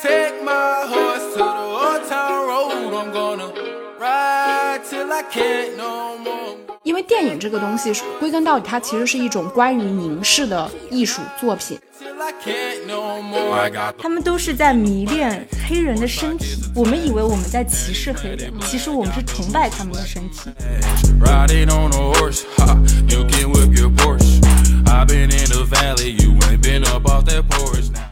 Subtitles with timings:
[0.00, 2.92] take my horse to the old town road.
[2.94, 3.52] I'm gonna
[3.98, 6.56] ride till I can't no more.
[6.82, 11.78] 因为电影这个东西，归根到底，它其实是一种关于凝视的艺术作品。
[12.00, 13.52] Till I can't no more.
[13.52, 16.56] I got 他们都是在迷恋黑人的身体。
[16.74, 20.50] 我们以为我们在歧视黑人，其实我们是崇拜他们的身体。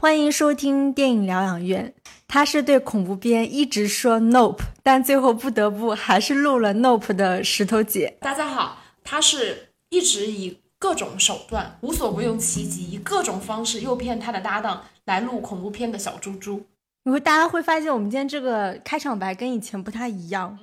[0.01, 1.95] 欢迎收听电影疗养院。
[2.27, 8.17] 他是对恐怖片一直说 nope，但最后不得不还是录了 nope 的石头姐。
[8.21, 16.67] 大家好，他是一直以各种手段，无所不用其极，以各种方式诱骗他的搭档来录恐怖片的小猪猪。
[17.05, 20.59] 你会大家会发现，我们今天这个开场白跟以前不太一样。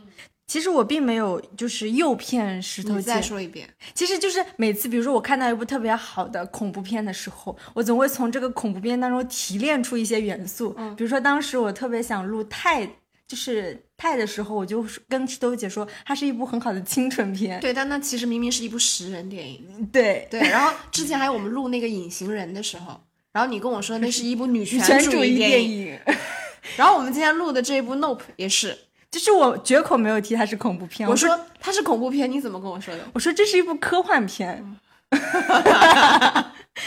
[0.47, 10.73] 其实我并没有就是诱骗石头姐，再说一遍，其实就是每次，比如说我看到一部特别好的恐怖片的时候，我总会从这个恐怖片当中提炼出一些元素。
[10.77, 12.88] 嗯比如说当时我特别想录泰，
[13.27, 17.59] 就是泰的时候，我就跟石头姐说，它是一部很好的青春片。
[17.59, 19.85] 对，但那其实明明是一部食人电影。
[19.91, 22.97] 对对，然后之前还有我们录那个隐形人的时候，
[23.33, 26.00] 然后你跟我说那是一部女 权主主义电影，
[26.77, 28.77] 然后我们今天录的这一部 Nope 也是，
[29.09, 31.08] 就是我绝口没有提它是恐怖片。
[31.08, 33.02] 我说说它是恐怖片，你怎么跟我说的？
[33.13, 34.77] 我说这是一部科幻片。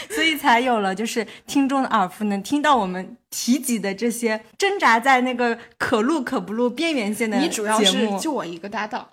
[0.09, 9.05] 所以才有了，就是听众的耳福能听到我们提及的这些挣扎在那个可录可不录边缘线的你主要是就我一个搭档，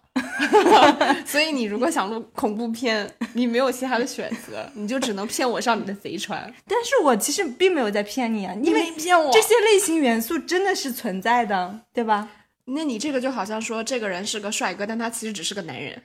[1.27, 6.41] 所以你如果想录恐怖片，你没有其他的选择，你就只能骗我上你的贼船。
[6.69, 12.29] 但是我其实并没有在骗你啊，因为没骗我这些类型元素真的是存在的，对吧？
[12.75, 16.03] 那你这个就好像说这个人是个帅哥，但他其实只是个男人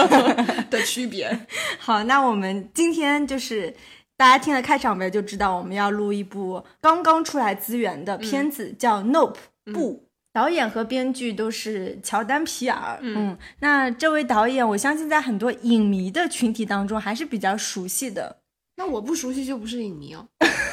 [0.70, 1.46] 的区别。
[1.78, 3.74] 好，那我们今天就是
[4.16, 9.36] 大家听了开场白就知道，我们要录一部刚刚出来资源的片子，叫《Nope》
[9.72, 10.06] 不。
[10.32, 18.36] 导演和编剧都是乔丹·皮尔，嗯，那这位导演，我相信在很多影迷的群体当中还是比较熟悉的，
[18.76, 20.28] 那我不熟悉就不是影迷哦。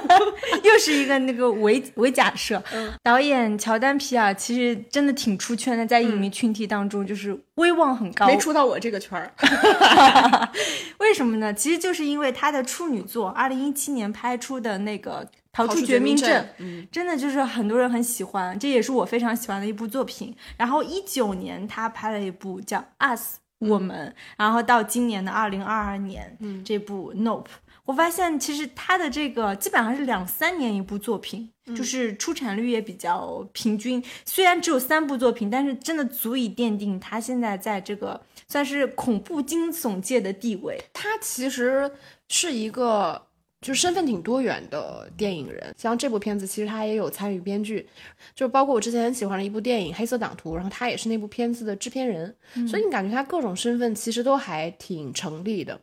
[0.62, 2.62] 又是一个那个伪伪假设。
[3.02, 8.26] 导演乔丹·皮尔其实真的挺出圈的，在影迷群体当中就是威望很高。
[8.26, 9.32] 没出到我这个圈儿。
[10.98, 11.52] 为什么呢？
[11.54, 20.34] 其实就是因为他的处女作，二零一七年拍出的那个《逃逃出绝命镇》，嗯，真的就是很多人很喜欢，这也是我非常喜欢的一部作品。
[20.56, 27.44] 然后一九年他拍了一部叫《Us》我们，然后到今年的二零二二年，嗯这部《Nope》。
[27.88, 34.04] 我发现其实他的这个基本上是两三年一部作品，就是出产率也比较平均。
[34.26, 40.78] 虽然只有三部作品，但是真的足以奠定他现在在这个算是恐怖惊悚界的地位。
[40.92, 41.90] 他其实
[42.28, 43.26] 是一个
[43.62, 45.74] 就身份挺多元的电影人。
[45.78, 47.88] 像这部片子，其实他也有参与编剧，
[48.34, 52.36] 就包括我之前很喜欢的一部电影《黑色党徒》，然后他也是那部片子的制片人。
[52.68, 55.80] 所以你感觉他各种身份其实都还挺成立的。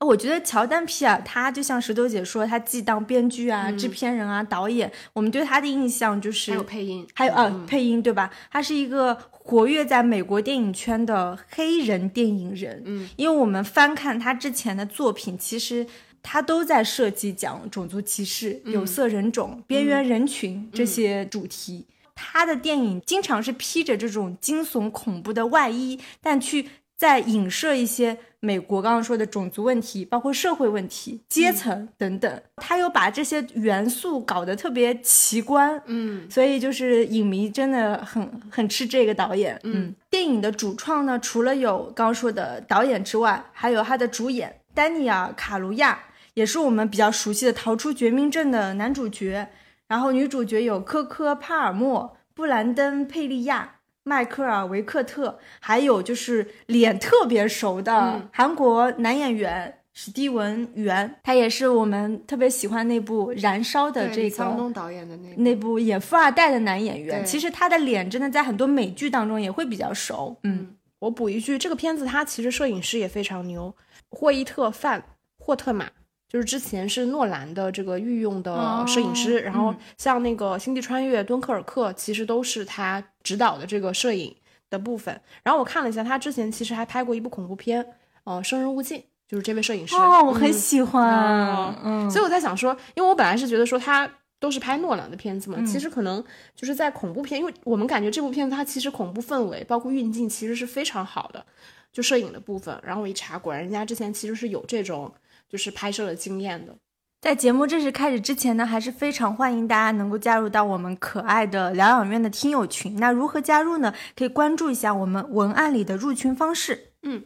[0.00, 8.30] 我觉得乔丹皮尔他就像石头姐说，他既当编剧啊、制片人啊、导演，我们对他的印象就是还有配音，还有呃、配音对吧？
[8.50, 12.82] 他是一个活跃在美国电影圈的黑人电影人。
[12.84, 15.86] 嗯，因为我们翻看他之前的作品，其实
[16.22, 21.86] 他都在涉及讲种族歧视、有色人种、边缘人群这些主题。
[22.16, 32.42] 他的电影经常是披着这种惊悚恐怖的外衣，但去在影射一些美国刚刚说的种族问题，包括社会问题、阶层等等。
[32.56, 39.58] 他又把这些元素搞得特别奇观，嗯，所以就是影迷真的很很吃这个导演。
[39.64, 45.98] 嗯，电影的主创呢，除了有刚刚说的导演之外，还有他的主演丹尼尔·卡卢亚，
[46.34, 49.48] 也是我们比较熟悉的《逃出绝命镇》的男主角。
[49.86, 67.24] 然后女主角有科科·帕尔默、布兰登·佩利亚、迈克尔·维克特，还有就是脸特别熟的嗯韩国男演员史蒂文·元，他也是我们特别喜欢那部《燃烧》的这个张东导演的那个那部演富二代的男演员。
[67.24, 70.36] 其实他的脸真的在很多美剧当中也会比较熟。
[70.42, 73.74] 嗯，我补一句，这个片子他其实摄影师也非常牛，
[74.10, 75.02] 霍伊特·范
[75.38, 75.88] 霍特玛。
[76.28, 84.32] 就是之前是诺兰的这个御用的摄影师，哦然后嗯像那个《星际穿越》《敦刻尔克》，其实都是他指导的这个摄影
[84.70, 85.20] 的部分。
[85.42, 87.84] 然后我看了一下，他之前其实还拍过一部恐怖片，
[88.22, 89.96] 呃，《生人勿近》，就是这位摄影师。
[89.96, 91.02] 哦，我很嗯喜欢。
[91.48, 96.22] 哦嗯，所以我在想说，因为我本来是觉得说他都是拍诺兰的片子嘛，嗯其实可能
[96.54, 101.44] 就是在恐怖片，因为我们感觉这部片子它其实恐怖氛围包括运镜其实是非常好的，
[101.90, 102.78] 就摄影的部分。
[102.84, 105.10] 然后我一查，果然人家之前其实是有这种
[105.48, 106.76] 就是拍摄的经验的。
[107.24, 112.96] 在节目正式开始之前呢，还是非常欢迎大家能够加入到我们可爱的疗养院的听友群。
[112.96, 113.94] 那如何加入呢？
[114.14, 116.90] 可以关注一下我们文案里的入群方式。
[117.02, 117.24] 嗯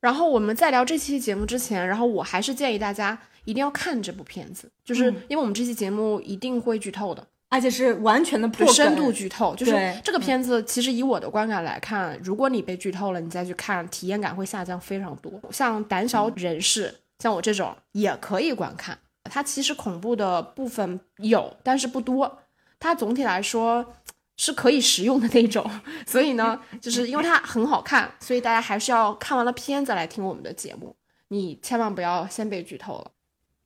[0.00, 9.54] 然后我们在聊这期节目之前，然后我还是建议大家一定要看这部片子，就是因为我们这期节目一定会剧透的，而且是完全的破深度剧透。
[9.54, 15.32] 就是这个片子，其实以我的观感来看，如果你被剧透了，你再去看，体验感会下降非常多。
[15.52, 18.98] 像胆小人士，像我这种也可以观看。
[19.28, 22.38] 它其实恐怖的部分有，但是不多。
[22.80, 23.94] 它总体来说
[24.36, 25.68] 是可以食用的那种，
[26.06, 30.94] 所以呢，就是因为它很好看，所以大家还是要看完了片子来听我们的节目。
[31.28, 33.10] 你千万不要先被剧透了。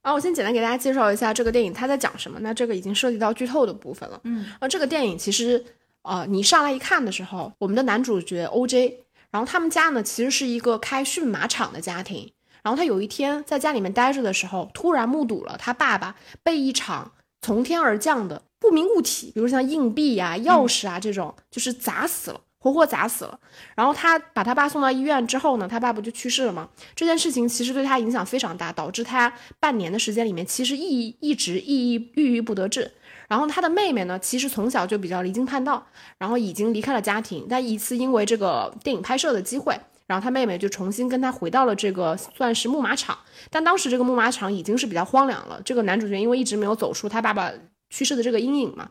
[0.00, 2.38] 啊，我先简单给大家介绍一下这个电影它在讲什么。
[2.40, 4.20] 那这个已经涉及到剧透的部分了。
[4.24, 5.64] 嗯，啊，这个电影其实，
[6.02, 8.94] 呃，你上来一看的时候，我们的男主角 OJ，
[9.30, 12.32] 然后他们家呢其实是一个开驯马场的家庭。
[12.62, 23.40] 然后他有一天在家里面待着的时候，突然目睹了他爸爸被一场从天而降的不明物体，比如像硬币呀、钥匙啊这种，就是砸死了，活活砸死了。
[23.74, 26.68] 然后他把他爸送到医院之后呢，他爸不就去世了吗？
[26.94, 32.92] 这件事情其实对他影响非常大，导致他半年的时间里面其实一一直抑郁郁郁不得志。
[33.28, 35.86] 然后他的妹妹呢，其实从小就比较离经叛道，
[36.18, 37.46] 然后已经离开了家庭。
[37.48, 39.74] 但一次因为这个电影拍摄的机会，
[40.12, 43.16] 然后他妹妹就重新跟他回到了这个算是牧马场。
[43.48, 45.58] 但当时这个牧马场已经是比较荒凉了。
[45.64, 47.50] 这个男主角因为一直没有走出他爸爸
[47.88, 48.90] 去世的这个阴影嘛，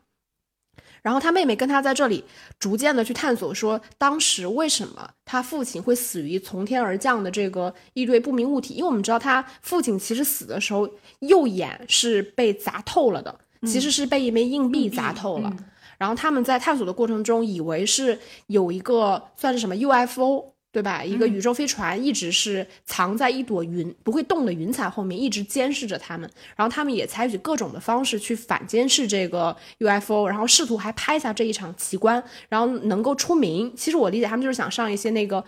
[1.03, 2.23] 然后他妹妹跟他在这里
[2.57, 8.73] 逐渐的去探索，说当时为什么他父亲会死于从天而降的这个一堆不明物体？
[8.73, 10.89] 因为我们知道他父亲其实死的时候
[11.19, 15.55] 右眼是被砸透了的，其实是被一枚硬币砸透了。
[15.99, 20.55] 然后他们在探索的过程中，以为是有一个算是什么 UFO。
[20.71, 21.03] 对吧？
[21.03, 26.29] 一个宇宙飞船一直是藏在一朵云不会动的云彩后面，一直监视着他们。
[26.55, 33.73] 然后他们也采取各种的方式去反监视这个 UFO，然后试图还拍下这一场奇观，然后能够出名。
[33.75, 35.43] 其实我理解他们就是想上一些那个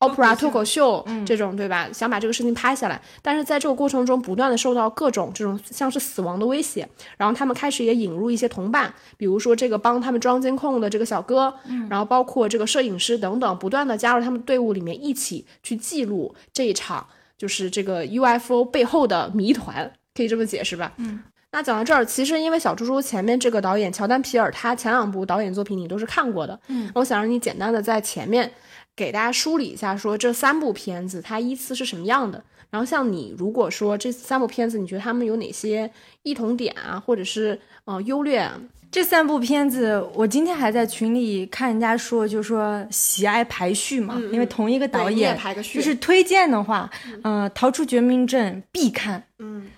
[0.00, 1.88] opera 脱口秀这种，对吧？
[1.92, 3.00] 想把这个事情拍下来。
[3.22, 6.88] 但是在这个过程中，不断的受到各种这种像是死亡的威胁。
[7.16, 11.54] 然后他们开始也引入一些同伴，比如说这个帮他们装监控的这个小哥，
[11.88, 17.06] 然后包括这个摄影师等等，不断的加入他们队伍里面，一起去记录这一场
[17.36, 20.92] 就是这个 UFO 背后的谜团，可以这么解释吧？
[20.96, 21.22] 嗯。
[21.52, 28.48] 那讲到这儿，其实因为小猪猪前面这个导演乔丹皮尔，他前两部导演作品你都是看过的，嗯，我想让你简单的在前面
[28.96, 32.42] 给大家梳理一下，说这三部片子它依次是什么样的。
[32.70, 35.90] 然后像你如果说这三部片子，你觉得他们有哪些
[36.22, 38.60] 异同点啊，或者是呃优劣啊？
[38.92, 46.90] 这三部片子，我今天还在群里看人家说，就说喜爱排序嘛，因为同一个导演，排个序就是推荐的话，
[47.22, 49.68] 呃，《逃出绝命镇》必看，嗯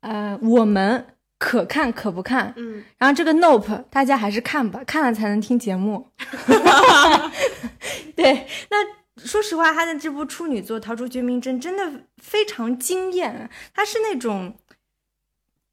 [0.00, 1.06] 呃，我们
[1.38, 6.10] 可看可不看，嗯，然后这个 Nope 大家还是看吧，看了才能听节目。
[8.16, 14.56] 对，那说实话，他的这部处女作《逃出绝命镇》真的非常惊艳，它是那种。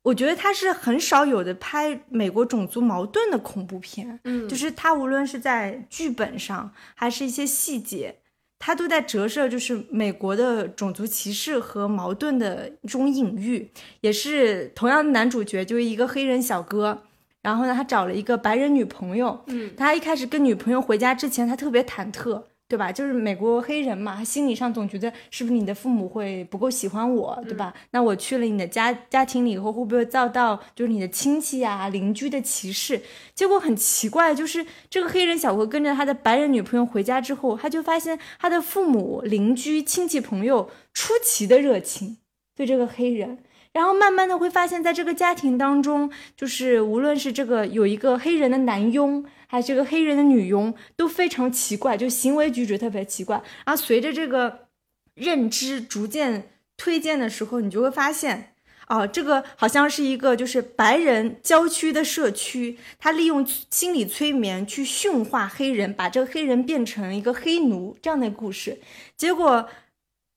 [0.04, 8.20] 我觉得他是很少有的拍美国种族矛盾的恐怖片，嗯就是他无论是在剧本上，还是一些细节，
[8.60, 13.70] 他都在折射就是美国的种族歧视和矛盾的一种隐喻。
[14.02, 17.04] 也是同样的男主角，就是一个黑人小哥，
[17.42, 22.44] 然后呢，他找了一个白人女朋友，嗯，他一开始跟女朋友回家之前，他特别忐忑。
[22.68, 22.92] 对吧？
[22.92, 27.74] 就是美国黑人嘛，他心理上总觉得是不是你的父母会不够喜欢我，对吧？
[27.92, 33.00] 那我去了你的家家庭里以后，会不会遭到就是你的亲戚啊、邻居的歧视？
[33.36, 42.18] 结果很奇怪，就是这个黑人小哥跟着他的白人女朋友回家之后，他就发现他的父母、邻居、亲戚朋友出奇的热情
[42.56, 43.38] 对这个黑人。
[43.76, 53.36] 然后慢慢的会发现，在这个家庭当中，就是无论是这个有一个黑人的男佣，还是这个黑人的女佣，都非常奇怪，就行为举止特别奇怪。
[53.66, 54.68] 然后随着这个
[55.14, 58.54] 认知逐渐推荐的时候，你就会发现，
[58.88, 68.80] 哦，这个好像是一个就是白人郊区的社区，他利用心理催眠去驯化黑人，把这个黑人变成一个黑奴这样的故事。
[69.18, 69.68] 结果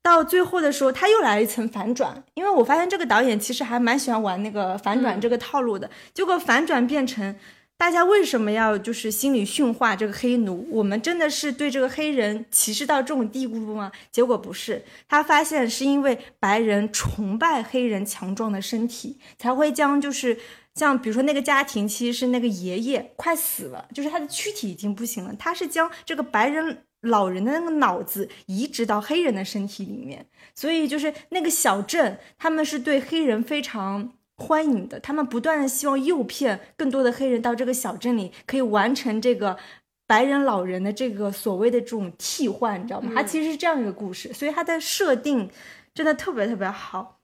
[0.02, 5.90] 到最后的时候，他又来了一层反转，因为我发现这个导演其实还蛮喜欢玩那个反转这个套路的。
[6.14, 7.37] 结果反转变成。
[7.81, 10.67] 大家为什么要就是心里驯化这个黑奴？
[10.69, 13.93] 我们真的是对这个黑人歧视到这种地步吗？
[14.11, 20.37] 结果不是，他发现是因为白人崇拜黑人强壮的身体，才会将就是
[20.75, 34.12] 像比如说那个家庭其实是那个爷爷快死了，就是他的躯体已经不行了，他是将这个白人老人的那个脑子移植到黑人的身体里面，所以就是那个小镇他们是对黑人非常。
[34.40, 39.59] 欢迎的，他们不断的希望诱骗更多的黑人到这个小镇里，可以完成这个
[40.07, 43.11] 白人老人的这个所谓的这种替换，你知道吗？
[43.17, 45.50] 它其实是这样一个故事，所以它的设定
[45.93, 47.19] 真的特别特别好。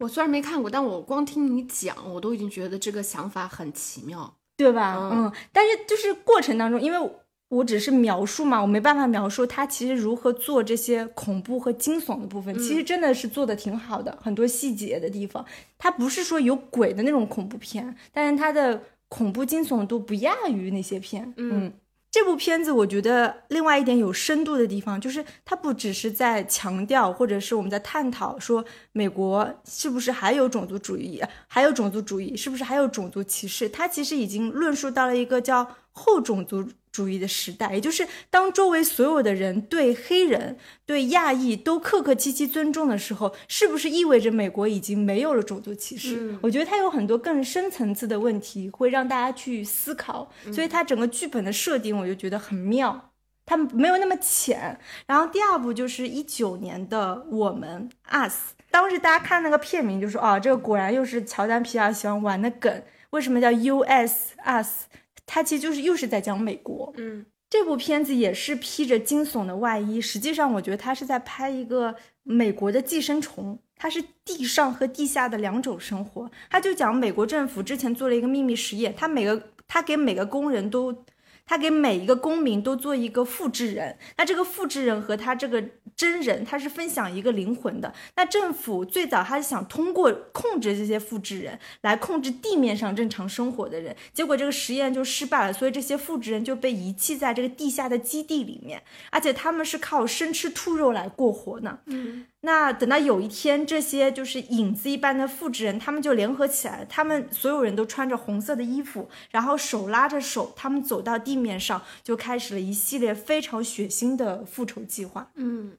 [0.00, 4.36] 我虽然没看过，但我光听你讲，我都已经觉得这个想法很奇妙。
[4.56, 4.96] 对吧？
[4.98, 6.98] 嗯嗯，但是就是过程当中，因为
[7.48, 12.56] 我只是描述嘛，我没办法描述他其实如何做这些恐怖和惊悚的部分。
[12.58, 15.44] 其实真的是做的挺好的，很多细节的地方。
[15.78, 21.32] 它不是说有鬼的那种恐怖片，但是它的恐怖惊悚度不亚于那些片。
[21.36, 21.72] 嗯。
[22.08, 33.68] 这部片子我觉得另外一点有深度的地方，就是它不只是在强调，或者是我们在探讨说美国是不是还有种族主义，还有种族主义，是不是还有种族歧视？
[33.68, 46.34] 它其实已经论述到了一个叫后种族主义的时代，也就是当周围所有的人对黑人、对亚裔都客客气气尊重的时候，是不是意味着美国已经没有了种族歧视？
[46.40, 53.10] 我觉得它有很多更深层次的问题会让大家去思考，所以它整个剧本的设定我就觉得很妙，
[53.44, 54.80] 它没有那么浅。
[55.06, 58.32] 然后第二部就是一九年的《我们 Us》，
[58.70, 64.86] 当时大家看那个片名就说，哦，这个果然又是乔丹皮尔喜欢玩的梗，为什么叫 US Us？
[65.26, 76.30] 它其实就是又是在讲美国，嗯，这部片子也是披着惊悚的外衣，实际上我觉得它是在拍一个美国的寄生虫，它是地上和地下的两种生活。
[76.48, 81.04] 他就讲美国政府之前做了一个秘密实验，他每个他给每个工人都。
[81.46, 85.62] 他给每一个公民都做一个复制人，那这个复制人和他这个
[85.94, 87.94] 真人，他是分享一个灵魂的。
[88.16, 101.78] 那政府最早他是想通过控制这些复制人来控制地面上正常生活的人，结果这个实验就失败了，所以这些复制人就被遗弃在这个地下的基地里面，而且他们是靠生吃兔肉来过活呢。
[101.86, 115.30] 嗯，那等到有一天，这些就是影子一般的复制人，他们就联合起来，他们所有人都穿着红色的衣服，然后手拉着手，他们走到地面上，就开始了一系列非常血腥的复仇计划。
[115.34, 115.76] 嗯，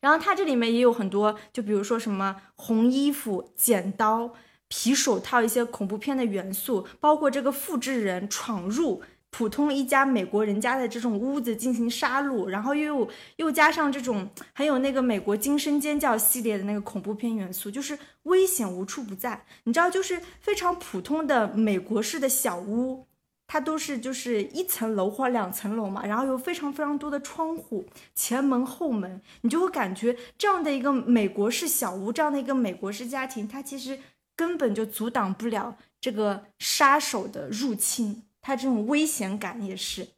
[0.00, 4.32] 然后它这里面也有很多，就比如说什么红衣服、剪刀、
[4.66, 9.02] 皮手套一些恐怖片的元素，包括这个复制人闯入。
[9.32, 19.44] 普通一家美国人家的这种屋子进行杀戮，然后又又加上这种很有那个美国惊声尖叫系列的那个恐怖片元素，就是危险无处不在。
[19.64, 23.06] 你知道，就是非常普通的美国式的小屋，
[23.46, 33.98] 它都是就是一层楼或两层楼嘛，然后有非常非常多的窗户，前门后门，你就会感觉这样的一个美国式小屋，这样的一个美国式家庭，它其实
[34.36, 38.24] 根本就阻挡不了这个杀手的入侵。
[38.42, 40.08] 他这种危险感也是，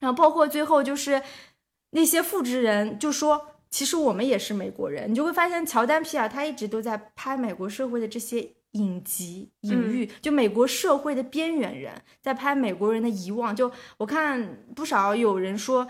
[0.00, 1.22] 然后包括最后就是
[1.92, 13.56] 那些复制人就说，其实我们也是美国人，你就会发现乔丹皮尔他一直都在拍美国社会的这些隐疾隐喻，就美国社会的边缘人，在拍美国人的遗忘。
[13.56, 15.88] 就我看不少有人说。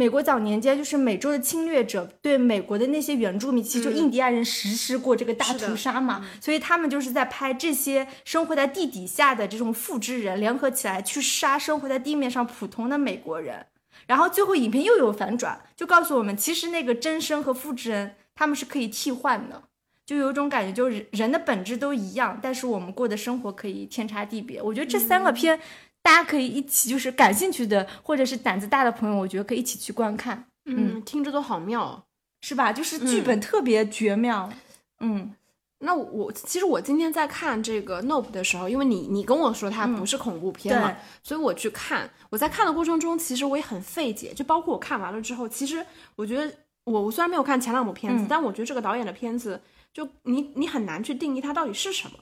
[0.00, 13.66] 美国早年间就是美洲的侵略者对美国的那些原住民，其实就印第安人实施过这个大屠杀嘛，所以他们就是在拍这些生活在地底下的这种复制人联合起来去杀生活在地面上普通的美国人，
[14.06, 19.64] 然后最后影片又有反转，就告诉我们其实那个真身和复制人他们是可以替换的，
[20.06, 24.62] 就有一种感觉，就是人的本质都一样，但是我们过的生活可以天差地别。
[24.62, 25.60] 我觉得这三个片。
[26.02, 30.46] 大家可以一起，就是感兴趣的或者是胆子大的朋友，我觉得可以一起去观看。
[30.64, 32.04] 嗯，听着都好妙，
[32.40, 32.72] 是吧？
[32.72, 34.50] 就是剧本特别绝妙。
[35.00, 35.34] 嗯，
[35.80, 42.10] 那我其实我今天在看这个《Nope》的时候，因为你你跟我说它不是恐怖片嘛，所以我去看。
[42.30, 45.84] 我在看的过程中，其实我也很费解，就包括我看完了之后，其实
[46.16, 46.52] 我觉得
[46.84, 49.60] 我我虽然没有看前两部片子，但我觉得这个导演的片子，
[49.92, 52.18] 就你你很难去定义它到底是什么。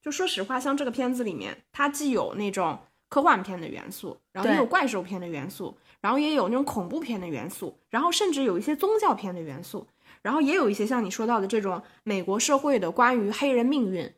[0.00, 2.78] 就说实话，像这个片子里面，它既有那种。
[3.12, 9.86] 科幻片的元素，然后也有怪兽片的元素，然后也有那种恐怖片的元素，然后甚至有一些宗教片的元素，
[10.22, 14.10] 然后也有一些像你说到的这种美国社会的关于黑人命运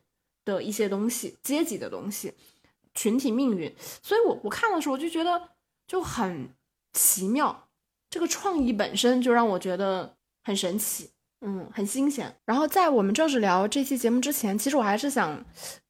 [0.45, 2.35] 的一些东西、阶级的东西、
[2.93, 3.75] 群体命运。
[4.01, 5.49] 所以我我看的时候我就觉得
[5.85, 6.47] 就很
[6.93, 7.67] 奇妙，
[8.09, 11.09] 这个创意本身就让我觉得很神奇，
[11.41, 12.33] 嗯，很新鲜。
[12.45, 15.43] 然后在我们正式聊这期节目之前，其实我还是想。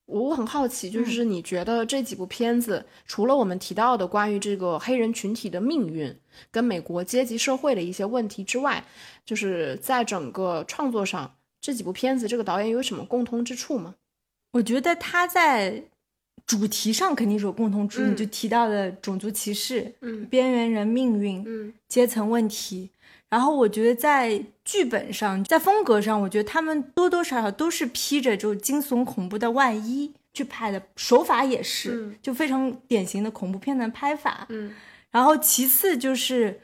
[0.05, 6.15] 我很好奇，就是你觉得这几部片子，除了我们提到的关于这个黑人群体的命运
[6.51, 8.85] 跟美国阶级社会的一些问题之外，
[9.25, 13.95] 就是在整个创作上，这几部片子这个导演有什么共通之处吗？
[14.51, 15.83] 我觉得他在
[16.45, 22.91] 主题上肯定是有共通之处，你就提到的种族歧视、嗯，边缘人命运、嗯，阶层问题。
[23.36, 34.46] 然后我觉得在剧本上，在风格上，我觉得他们多多少少都是披着就惊悚恐怖的外衣去拍的，手法也是，嗯就非常典型的恐怖片的拍法。
[34.48, 34.74] 嗯
[35.12, 36.62] 然后其次就是，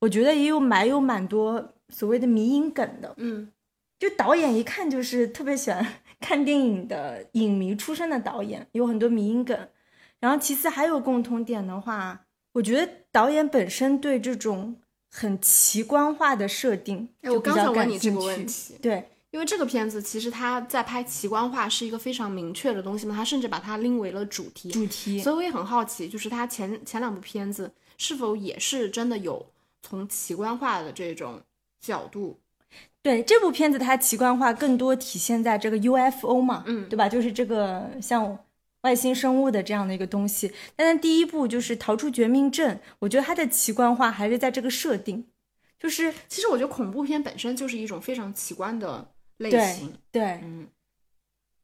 [0.00, 3.52] 我觉得也有蛮有蛮多所谓的迷影梗的，嗯
[3.96, 5.86] 就导演一看就是特别喜欢
[6.18, 9.56] 看电影的影迷出身的导演，有很多迷影梗。
[10.18, 14.74] 然后其次还有共同点的话，我觉得导演本身对这种
[15.16, 18.44] 很奇观化的设定哎，我刚想问你这个问。
[18.44, 24.72] 题，对，因为这个片子其实它在拍奇观化是一个非常明确的东西嘛，它甚至把它拎为了主题。
[24.72, 29.46] 主题所以我也很好奇，就是他前前两部片子是否也是真的有
[29.82, 31.40] 从奇观化的这种
[31.80, 32.36] 角度？
[33.00, 37.08] 对这部片子，它奇观化更多体现在这个 UFO 嘛，嗯对吧？
[37.08, 38.36] 就是这个像
[38.84, 40.52] 外星生物的这样的一个东西。
[40.76, 45.26] 但是第一步就是逃出绝命镇，我觉得它的奇观化还是在这个设定，
[45.78, 49.92] 就是其实我觉得恐怖片本身就是一种非常奇观的类型。
[50.12, 50.68] 对，嗯，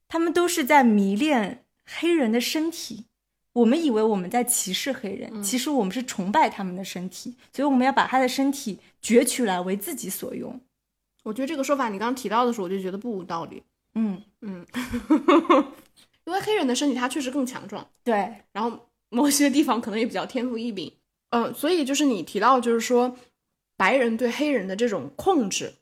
[0.08, 3.04] 他们都是在迷恋黑人的身体。
[3.52, 10.60] 我们以为我们在歧视黑人，嗯其实我们是崇拜他们的身体，所以我们要把他的身体攫取来为自己所用。
[11.24, 13.62] 我觉得这个说法你刚刚提到的时候，我就觉得不无道理。
[13.96, 14.64] 嗯，嗯，
[16.30, 18.14] 因为黑人的身体它确实更强壮，对，
[18.52, 20.92] 然后某些地方可能也比较天赋异禀。
[21.30, 23.16] 嗯，所以就是你提到，就是说
[23.76, 25.72] 白人对黑人的这种控制、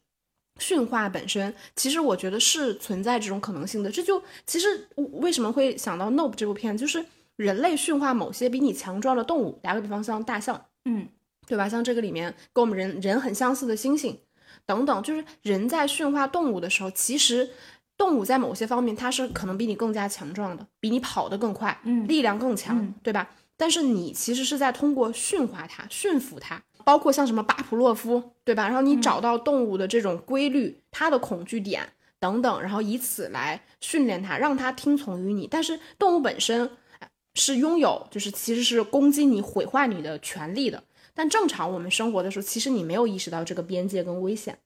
[0.59, 3.91] 驯化本身，其实我觉得是存在这种可能性的。
[3.91, 4.89] 这就其实
[5.21, 7.05] 为什么会想到《Nope》这部片，就是
[7.37, 11.07] 人类驯化某些比你强壮的动物，打个比方，像大象，嗯，
[11.47, 11.69] 对吧？
[11.69, 14.17] 像这个里面跟我们人人很相似的猩猩
[14.65, 17.51] 等等，就是人在驯化动物的时候，其实
[17.99, 23.29] 动物在某些方面它是可能比你更加强壮的，比你跑得更快，嗯力量更强，嗯对吧？
[23.57, 28.67] 但是你其实是在通过驯化它、驯服它，包括像什么巴甫洛夫，对吧？
[28.69, 31.83] 然后你找到动物的这种规律、它的恐惧点
[32.21, 35.49] 等等，然后以此来训练它，让它听从于你。
[35.51, 40.85] 但是动物本身呃是拥有，就是其实是攻击你、毁坏你的权利的。
[41.13, 44.57] 但正常我们生活的时候，其实你没有意识到这个边界跟危险。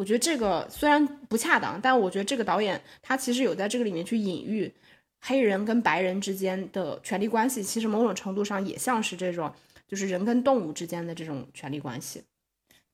[0.00, 4.72] 我觉得这个虽然不恰当，但我觉得这个导演他其实有在这个里面去隐喻
[5.20, 9.52] 黑人跟白人之间的权利关系，其实某种程度上也像是这种
[9.86, 12.22] 就是人跟动物之间的这种权利关系。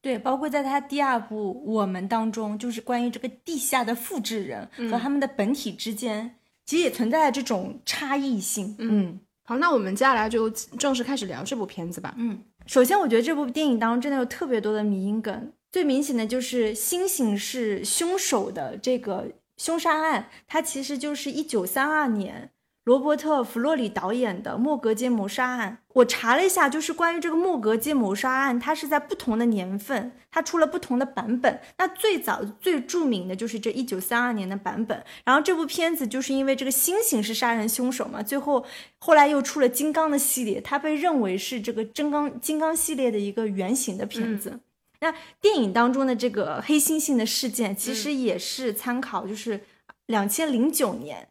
[0.03, 8.75] 对，包括在他第二部《我们》当中，就是关于这个地下的复制人和他们的本体之间，其实也存在着这种差异性。
[8.81, 12.17] 嗯好，那我们接下来就正式开始聊这部片子吧。
[12.19, 19.27] 嗯，首先我觉得这部电影当中真的有特别多的迷因梗，最明显的就是猩猩是凶手的这个
[19.59, 22.51] 凶杀案，它其实就是一九三二年。
[22.85, 31.61] 罗伯特·弗洛里导演的《莫格街谋杀案》，我查了一下，就是关于这个莫格街谋杀案，它是在不同的年份，它出了不同的版本。
[31.77, 35.05] 那最早最著名的就是这一九三二年的版本。
[35.27, 38.65] 然后这部片子就是因为这个猩猩是杀人凶手嘛，最后
[38.99, 44.61] 后来又出了金刚的系列，它被认为是这个金刚金刚系列的一个原型的片子。
[45.01, 49.61] 那电影当中的这个黑猩猩的事件，其实也是参考，就是
[50.07, 51.29] 两千零九年。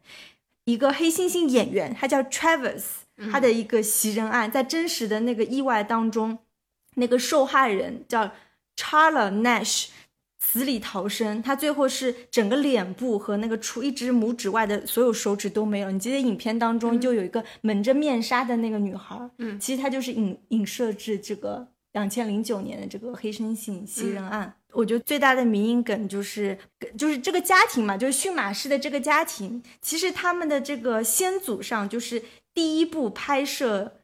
[0.64, 2.82] 一个黑猩猩演员，他叫 Travis，
[3.30, 6.38] 他的一个袭人案，在真实的那个意外当中，
[6.96, 8.32] 那个受害人叫
[8.76, 9.86] Charla Nash
[10.40, 15.90] 死里逃生，他最后是整个脸部和那个除一只拇指外的所有手指都没有。
[15.92, 19.58] 你记得影片当中就有一个蒙着面纱的那个女孩，嗯。
[19.60, 24.54] 其实她就是影影射至这个两千零九年的这个黑猩猩袭人案。
[24.72, 26.58] 我觉得最大的迷因梗就是，
[26.98, 34.00] 就是这个家庭嘛，就是驯马师的这个家庭，其实他们的这个先祖上就是第一部拍摄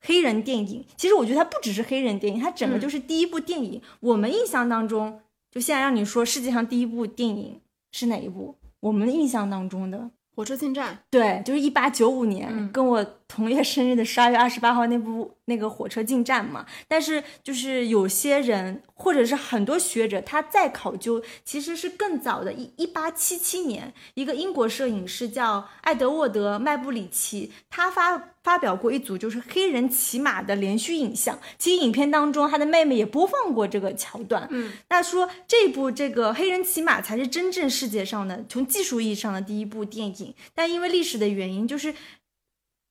[0.00, 0.84] 黑人电影。
[0.96, 3.80] 其实我觉得它不只是黑人电影，它整个嗯就是第一部电影。
[4.00, 5.20] 我们印象当中，
[5.52, 7.60] 就现在让你说世界上第一部电影
[7.92, 8.56] 是哪一部？
[8.80, 16.64] 我们印象当中的，火车进站，对，就是一八九五年，嗯跟我同月生日的十二月二十八号那部那个火车进站嘛。
[16.86, 31.38] 但是就是有些人或者是很多学者，他在考究其实是更早的，一一八七七年，一个英国摄影师叫艾德沃德·麦布里奇，他发发表过一组就是黑人骑马的连续影像。
[31.58, 34.46] 其实影片当中，他的妹妹也播放过这个桥段。
[34.50, 41.92] 嗯，那说这部这个黑人骑马才是真正世界上的从技术意义上的第一部电影，但因为历史的原因，就是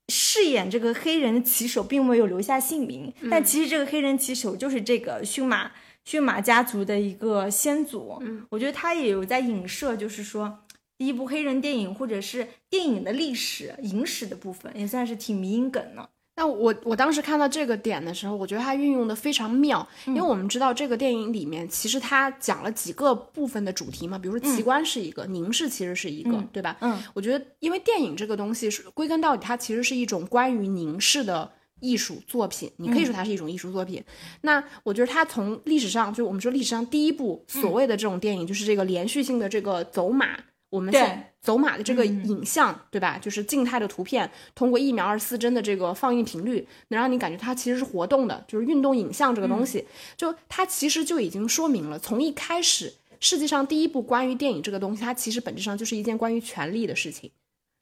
[0.09, 5.71] 饰演这个黑人的骑手并没有留下姓名，但其实这个黑人骑手就是这个驯马
[6.03, 8.17] 驯马家族的一个先祖。
[8.21, 10.59] 嗯，我觉得他也有在影射，就是说。
[10.97, 16.09] 第一部黑人电影，或者是电影的历史、影史的部分，也算是挺迷因梗的。
[16.37, 26.75] 那我我当时看到这个点的时候，我觉得它运用的非常妙，因为我们知道这个电影里面其实它讲了几个部分的主题嘛，比如说奇观是一个，凝视其实是一个，对吧？
[26.81, 34.03] 嗯，我觉得因为电影这个东西是归根到底，它其实是一种关于凝视的艺术作品，你可以说它是一种艺术作品。
[34.41, 40.37] 那我觉得它从历史上，就我们说历史上第一部所谓的这种电影，就是这个连续性的这个走马。
[40.75, 40.93] 我们
[41.39, 43.17] 走马的这个影像，对吧？
[43.17, 49.85] 就是静态的图片，通过一秒二十四帧的这个放映频率，能让你感觉它其实是活动的，就是运动影像这个东西，
[50.17, 57.31] 就它其实就已经说明了，从一开始，世界上第一部关于电影这个东西，它其实本质上就是一件关于权力的事情。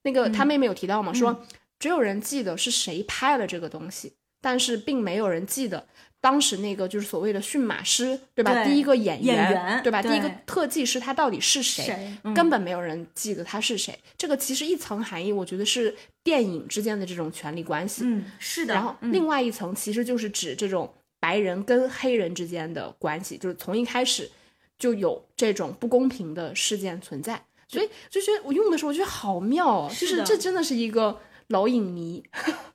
[0.04, 1.46] 那个他妹妹有提到嘛，说
[1.80, 5.88] 只有人记得是谁拍了这个东西，但是并没有人记得
[6.24, 8.54] 当时那个就是所谓的驯马师，对吧？
[8.54, 10.02] 对第一个演演员对吧？
[10.02, 11.84] 第一个特技师他到底是谁？
[11.84, 14.00] 谁嗯根本没有人记得他是谁。
[14.18, 18.04] 这个其实一层含义，我觉得是电影之间的这种权力关系。
[18.06, 18.74] 嗯，是的。
[18.74, 24.32] 然后嗯另外一层其实就是指这种白人跟黑人之间的关系，就是从一开始
[24.80, 27.44] 就有这种不公平的事件存在。
[27.68, 32.24] 所以就觉得我用的时候，我觉得好妙哦，就是这真的是一个老影迷。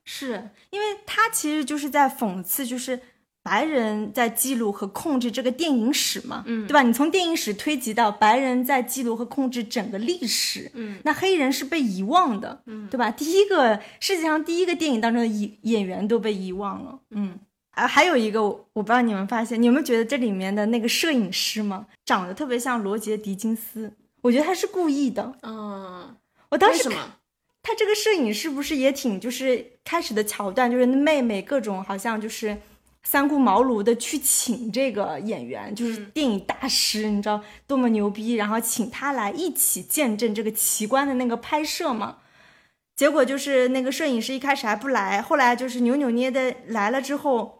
[0.05, 2.99] 是因为他其实就是在讽刺，就是
[3.49, 6.83] 白人在记录和控制这个电影史嘛，嗯，对吧？
[6.83, 13.11] 你从电影史推及到白人在记录和控制整个历史，嗯，那黑人是被遗忘的，嗯，对吧？
[13.11, 17.39] 第一个世界上第一个电影当中的演演员都被遗忘了，嗯。
[17.71, 23.93] 啊，还有一个我我不知道你们发现，你有没有觉得这里面的那个摄影师嘛，长得特别像罗杰·狄金斯？
[24.21, 25.33] 我觉得他是故意的。
[25.43, 26.17] 嗯，
[26.49, 27.15] 我当时看为什么？
[27.63, 32.57] 他这个摄影是不是也挺就是开始的桥段，就是妹妹各种好像就是
[33.03, 42.19] 三顾茅庐的去请这个演员，就是电影大师，你知道多么牛逼，然后请他来一起见证这个奇观的那个拍摄嘛。
[42.97, 47.57] 结果就是那个摄影师一开始还不来，后来就是扭扭捏的来了之后。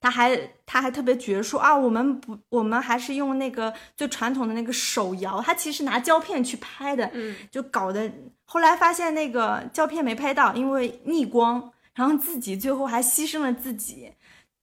[0.00, 8.12] 他还他还特别绝说啊，我们不，我们还是用那个最传统的那个手摇，他其实拿胶片去拍的，嗯，就搞得
[8.44, 14.12] 后来发现那个胶片没拍到，因为逆光，然后自己最后还牺牲了自己。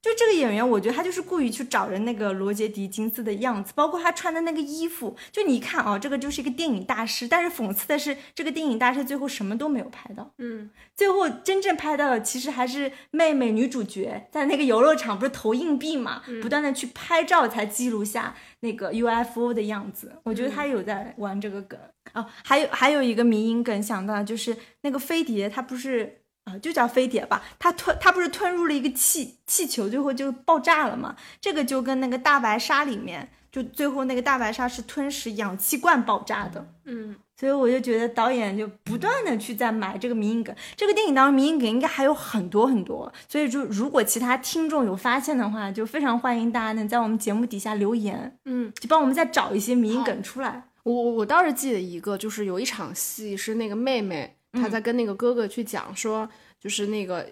[0.02, 7.28] 就这个演员，我觉得他就是故意去找人那个罗杰·狄金斯的样子，包括他穿的那个衣服，就你一看啊，这个就是一个电影大师。
[7.28, 10.32] 但是讽刺的是，这个电影大师最后什么都没有拍到。
[10.38, 20.16] 嗯，最后真正拍到的其实还是妹妹女主角在那个游乐场不是投硬币嘛，不断的去拍照才记录下那个 UFO 的样子。
[20.24, 21.78] 我觉得他有在玩这个梗
[22.12, 22.26] 哦。
[22.42, 26.18] 还有还有一个迷因梗想到就是那个飞碟，它不是。
[26.44, 31.14] 啊，就叫飞碟吧，它吞，它不是吞入了一个气气球，最后就爆炸了嘛。
[31.40, 36.66] 这个就跟那个大白鲨里面，就最后那个大白鲨是吞食氧气罐爆炸的。
[36.84, 40.52] 嗯，所以我就觉得导演就不断的去在埋这个迷因梗。
[40.74, 50.64] 这个电影当中迷因梗应该还有很多很多，所以就如果其他听众有发现的话，就非常欢迎大家能在我们节目底下留言，嗯，就帮我们再找一些迷因梗出来。
[50.82, 56.28] 我我我倒是记得一个，就是有一场戏是那个妹妹她在跟那个哥哥去讲说，
[56.60, 57.28] 就是那个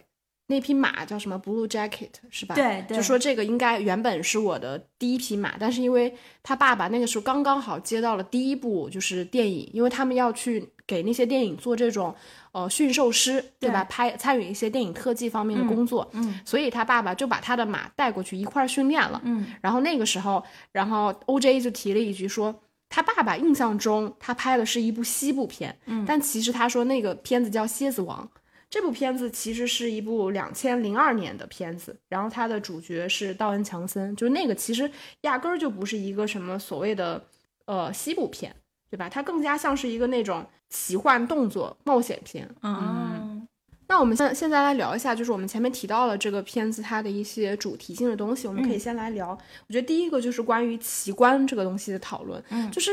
[0.47, 2.55] 那匹马叫什么 Blue Jacket 是吧？
[2.55, 12.13] 对对就说这个应该原本是我的第一匹马，但是因为他爸爸那个时候刚刚好接到了第一部就是电影，因为他们要去给那些电影做这种
[12.51, 13.85] 呃驯兽师，对吧？
[13.85, 19.21] 对拍参与一些电影特技方面的工作，嗯所以他爸爸就把他的马带过去一块儿训练了。
[19.25, 22.53] 嗯然后那个时候，然后 OJ 就提了一句说，
[22.91, 28.29] 他爸爸印象中他拍的是一部西部片，嗯但其实他说那个片子叫《蝎子王》。
[28.69, 34.89] 这部片子其实是一部两千零二年的片子，然后它的主角是道恩·强森，就是那个其实
[35.23, 37.21] 压根儿就不是一个什么所谓的
[37.65, 38.55] 呃西部片，
[38.89, 39.09] 对吧？
[39.09, 42.49] 它更加像是一个那种奇幻动作冒险片。
[42.63, 43.45] 嗯
[43.91, 49.31] 那我们现现在来聊一下，就是我们前面提到了这个片子它的一些主题性的东西，我们可以先来聊。
[49.67, 52.71] 我觉得第一个就是关于奇观这个东西的讨论，嗯。
[52.71, 52.93] 就是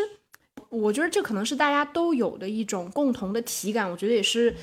[0.70, 4.56] 我觉得这可能是大家都有的一种共同的体感，我觉得也是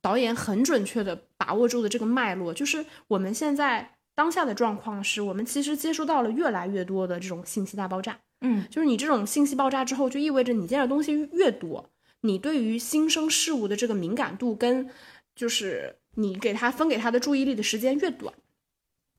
[0.00, 8.64] 导演很准确的把握住的这个脉络，就是我们现在当下的状况是我们其实接收到了越来越多的这种信息大爆炸，嗯。
[8.70, 11.90] 就是你这种信息爆炸之后，就意味着你见的东西越多，
[12.22, 14.88] 你对于新生事物的这个敏感度跟
[15.34, 18.32] 就是你给他分给他的注意力的时间越短，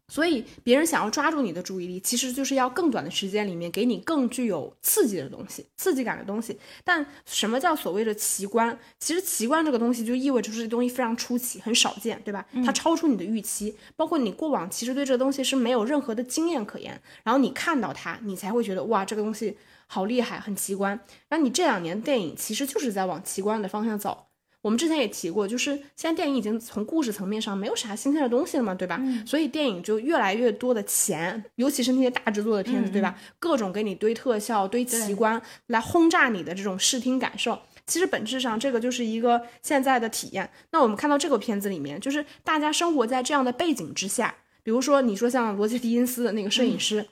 [0.09, 6.57] 所以别人想要抓住你的注意力，其实就是要更短的时间里面给你更具有刺激的东西、刺激感的东西。
[6.83, 8.77] 但什么叫所谓的奇观？
[8.99, 12.45] 其实奇观这个东西就意味着是这东西非常出奇、很少见，对吧？
[12.65, 20.99] 它超出你的预期，包括你过往其实对这个东西是没有任何的经验可言，然后你看到它，你才会觉得哇，这个东西好厉害，很奇观。
[21.29, 24.27] 然后你这两年电影其实就是在往奇观的方向走。
[24.63, 28.99] 我们之前也提过，就是现在电影已经从故事层面上没有啥新鲜的东西了嘛，对吧？
[29.27, 33.19] 所以电影就越来越多的钱，尤其是那些大制作的片子，对吧？
[33.39, 37.59] 各种给你堆特效、堆奇观来轰炸你的这种视听感受。
[37.85, 40.49] 其实本质上这个就是一个现在的体验。
[40.71, 47.05] 那我们看到这个片子里面，就是大家生活在这样的背景之下，比如说你说像罗杰·狄金斯的那个摄影师，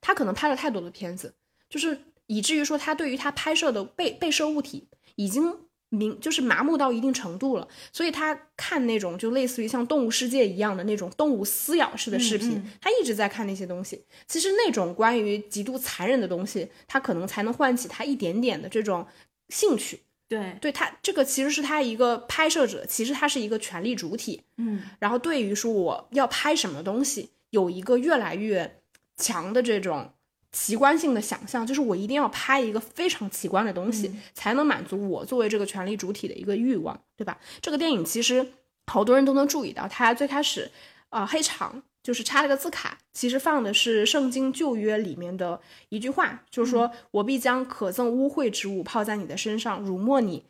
[0.00, 1.34] 他可能拍了太多的片子，
[1.70, 5.54] 就是以至于说他对于他拍摄的被被摄物体已经
[5.90, 14.04] 明就是麻木到一定程度了，所以他看那种就类似于像《动物世界》一样的那种动物撕咬式的视频，他一直在看那些东西。
[14.26, 19.06] 其实那种关于极度残忍的东西，他可能才能唤起他一点点的这种
[19.48, 20.00] 兴趣。
[20.28, 24.42] 对，对他这个其实是他一个拍摄者，其实他是一个权力主体。
[24.58, 28.80] 嗯，然后对于说我要拍什么东西，有一个越来越
[29.16, 30.12] 强的这种
[30.52, 37.38] 奇观性的想象，就是我一定要拍一个非常奇观的东西，才能满足我作为这个权力主体的一个欲望，对吧？
[37.60, 38.46] 这个电影其实
[38.86, 40.70] 好多人都能注意到，它最开始
[41.10, 50.44] 啊、黑场就是插了个字卡，其实放的是圣经旧约里面的一句话，就是说、我必将可憎污秽之物抛在你的身上，辱没你，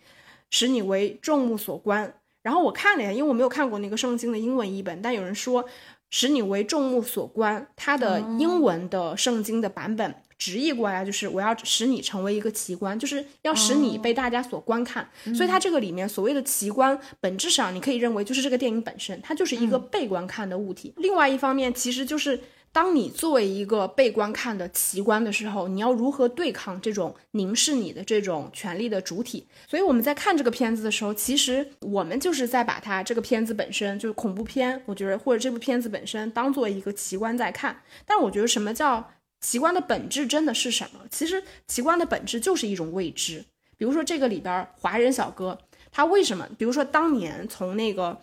[0.50, 2.14] 使你为众目所观。
[2.42, 5.64] 然后我看了呀，因为我没有看过那个圣经的英文译本，但有人说
[6.10, 15.08] 使你为众目所观，它的英文的圣经的版本直译过来就是我要使你成为一个奇观，就是要使你被大家所观看。
[15.34, 20.94] 所以它这个里面所谓的奇观，本质上你可以认为就是这个电影本身，它就是一个被观看的物体。
[20.96, 22.40] 另外一方面，其实就是。
[22.70, 29.46] 当你作为一个被观看的奇观的时候，你要如何对抗这种凝视你的这种权力的主体？
[29.66, 37.82] 所以我们在看这个片子的时候，其实我们就是在把它这个片子本身就是恐怖片，我觉得或者这部片子本身当做一个奇观在看。
[38.06, 41.00] 但我觉得什么叫奇观的本质真的是什么？
[41.10, 43.44] 其实奇观的本质就是一种未知。
[43.76, 45.58] 比如说这个里边华人小哥
[45.90, 46.46] 他为什么？
[46.58, 48.20] 比如说当年从那个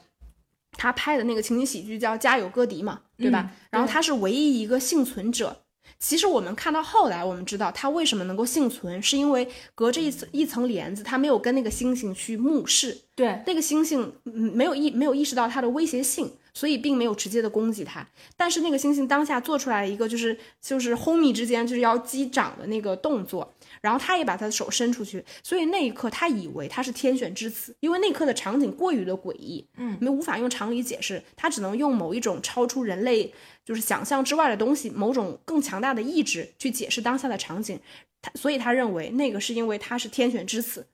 [0.73, 3.51] 他拍的那个情景喜剧叫《家有歌迪》嘛，对吧？
[3.69, 5.61] 然后他是唯一一个幸存者。
[5.97, 18.05] 其实我们看到后来，我们知道他为什么能够幸存，是因为隔着一层一层帘子，他没有跟那个猩猩去目视，对，那个猩猩嗯没有意没有意识到它的威胁性，所以并没有直接的攻击它。
[18.35, 23.53] 但是那个猩猩当下做出来一个就是就是 homie 之间就是要击掌的那个动作，
[23.85, 33.31] 然后他也把他的手伸出去，所以那一刻他以为他是天选之子，因为那一刻的场景过于的诡异，嗯，没无法用常理解释，他只能用某一种超出人类
[33.63, 37.79] 就是想象之外的东西，某种更强大的意志去解释当下的场景。
[38.23, 40.87] 他所以他认为那个是因为他是天选之子，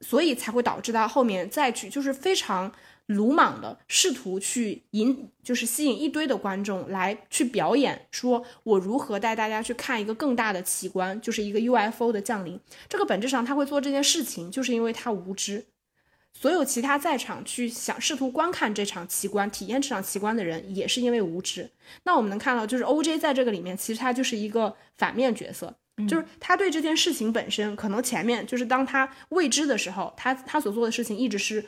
[0.00, 2.72] 所以才会导致他后面再去就是非常
[3.08, 12.60] 鲁莽的试图去引，就是吸引一堆的观众来去表演，说我如何带大家去看一个更大的奇观，就是一个 UFO 的降临。
[12.88, 15.64] 这个本质上他会做这件事情，就是因为他无知。
[16.34, 21.68] 所有其他在场去想试图观看这场奇观、体验这场奇观的人，也是因为无知。
[22.04, 25.74] 那我们能看到，就是 OJ 在这个里面，其实他就是一个反面角色，
[26.06, 31.64] 就是他对这件事情本身，可能前面就是当他未知的时候，他他所做的事情一直是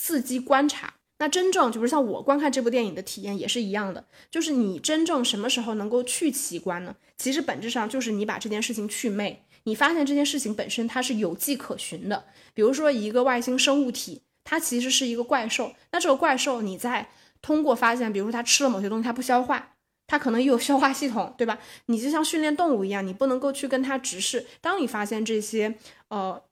[0.00, 0.94] 伺机观察。
[1.18, 6.96] 那真正就是像我观看这部电影的体验也是一样的，就是你真正什么时候能够去奇观呢？
[7.18, 12.24] 其实本质上就是你把这件事情去魅，你发现这件事情本身它是有迹可循的。
[12.54, 17.10] 比如说一个外星生物体，它其实是一个怪兽，那这个怪兽你在
[17.42, 19.74] 通过发现，比如说它吃了某些东西，它不消化，
[20.06, 21.58] 它可能也有消化系统，对吧？
[21.86, 24.46] 你就像训练动物一样，你不能够去跟它直视。
[24.62, 25.74] 当你发现这些
[26.08, 26.42] 呃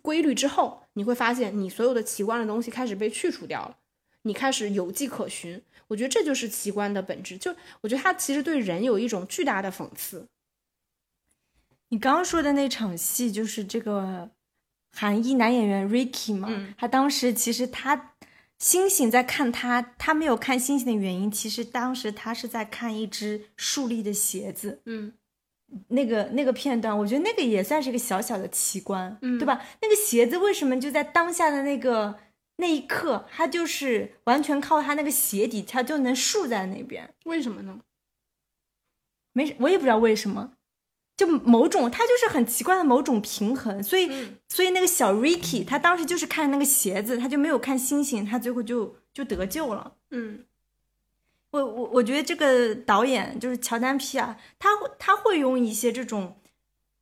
[0.00, 3.76] 规律之后，你会发现你所有的奇观的东西开始被去除掉了，
[4.22, 5.62] 你开始有迹可循。
[5.88, 7.36] 我觉得这就是奇观的本质。
[7.38, 10.26] 就我觉得它其实对人有一种巨大的讽刺。
[11.90, 14.30] 你刚刚说的那场戏，就是这个
[14.92, 18.14] 韩裔男演员 Ricky 嘛，嗯他当时其实他
[18.58, 25.12] 星星在看他，他没有看星星的原因，其实当时他是在看一只竖立的鞋子，嗯
[25.88, 29.62] 那个那个片段，我觉得那个也算是一个小小的奇观，嗯对吧？
[29.82, 32.18] 那个鞋子为什么就在当下的那个
[32.56, 37.12] 那一刻，它就是完全靠它那个鞋底，它就能竖在那边？
[37.24, 37.80] 为什么呢？
[39.32, 40.52] 没，我也不知道为什么，
[41.16, 49.96] 就某种它就是很奇怪的某种平衡，所以、嗯所以那个小 Ricky 他当时就是看那个鞋子，他就没有看星星，他最后就就得救了。
[50.10, 50.46] 嗯
[51.56, 56.36] 我我我觉得这个导演就是乔丹皮啊，他会他会用一些这种，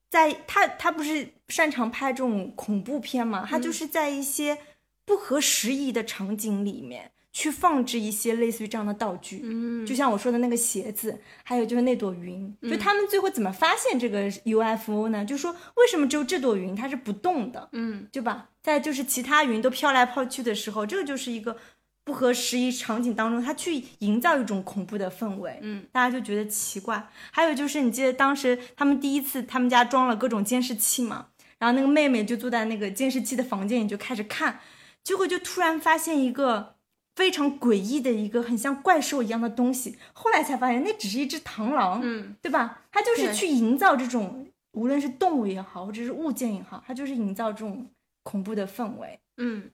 [0.09, 4.59] 在他他不是擅长拍这种恐怖片嘛，他就是在一些
[5.05, 15.25] 不合时宜的场景里面去放置一些类似于这样的道具，嗯，就像我说的那个鞋子，还有就是那朵云，就他们最后怎么发现这个 UFO 呢？
[15.25, 18.51] 就说为什么只有这朵云它是不动的，嗯，对吧？
[18.63, 21.57] 在就是其他云都飘来飘去的时候，这个就是一个
[22.05, 27.09] 不合时宜场景当中，他去营造一种恐怖的氛围，嗯，大家就觉得奇怪。
[27.33, 34.61] 还有就是你记得当时他们第一次他们家装了各种监视器嘛，然后那个妹妹就坐在那个监视器的房间里就开始看，
[35.03, 36.75] 结果就突然发现一个。
[37.17, 42.83] 非常诡异的一个很像怪兽一样的东西，后来才发现那只是一只螳螂，嗯，对吧？
[42.91, 47.87] 他就是去营造这种，无论是动物也好，或者是物件也好，他就是营造这种
[48.25, 49.17] 恐怖的氛围。
[49.37, 49.71] 嗯，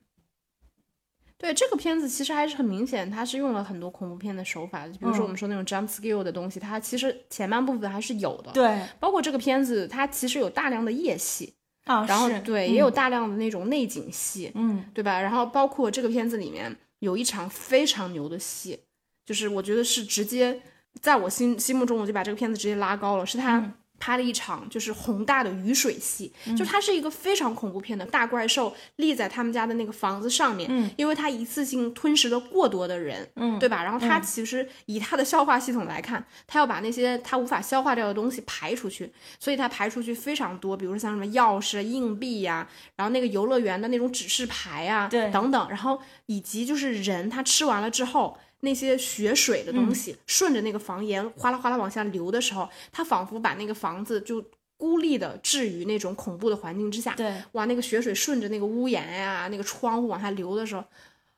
[1.41, 11.55] 对这个片子其实还是很明显，它是用了很多恐怖片的手法，比如说我们说那种 jump scare 的东西，它其实前半部分还是有的。，对包括这个片子，它其实有大量的夜戏，
[11.87, 15.19] 啊，然后是对，也有大量的那种内景戏，嗯对吧？
[15.19, 18.79] 然后包括这个片子里面有一场非常牛的戏，
[19.25, 20.61] 就是我觉得是直接
[21.01, 33.85] 在我心心目中，我就把这个片子直接拉高了，是他拍了一场就是宏大的雨水戏，就它是一个非常恐怖片的大怪兽立在他们家的那个房子上面，嗯因为它一次性吞食了过多的人，嗯对吧？
[33.85, 48.39] 然后它其实以它的消化系统来看，它要把那些它无法消化掉的东西排出去，所以它排出去非常多，比如说像什么钥匙、硬币呀、然后那个游乐园的那种指示牌啊，对等等，然后以及就是人他吃完了之后。
[48.61, 54.45] 那些血水的东西、顺着那个房檐哗啦哗啦往下流的时候，他仿佛把那个房子就
[54.77, 57.15] 孤立的置于那种恐怖的环境之下。
[57.15, 60.85] 对，哇，那个血水顺着那个屋檐呀、那个窗户往下流的时候，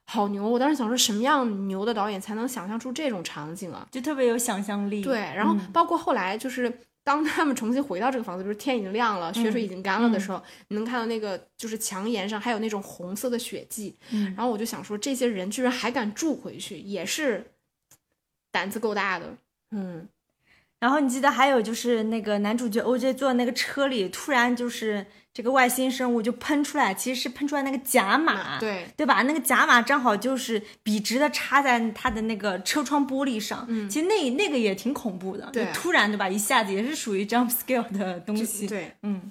[0.04, 0.48] 好牛！
[0.48, 3.87] 我当时想说，什么样牛的导演才能想象出这种场景啊？
[3.90, 5.02] 就特别有想象力。
[5.02, 6.72] 对，然后包括后来就是
[7.04, 17.44] 当他们重新回到这个房子，比如天已经亮了，血水已经干了的时候，你能看到那个就是墙沿上还有那种红色的血迹，嗯然后我就想说，这些人居然还敢住回去，也是
[18.50, 19.36] 胆子够大的。
[19.72, 20.06] 嗯，
[20.83, 29.23] 然后你记得还有就是那个男主角 OJ 坐在那个车里，突然就是这个外星生物就喷出来，其实是喷出来那个甲马，对，对吧？
[29.23, 36.29] 那个甲马正好就是笔直的插在他的那个车窗玻璃上，嗯，其实那那个也挺恐怖的，对就突然对吧？
[36.29, 39.31] 一下子也是属于 jump scale 的东西，对，嗯，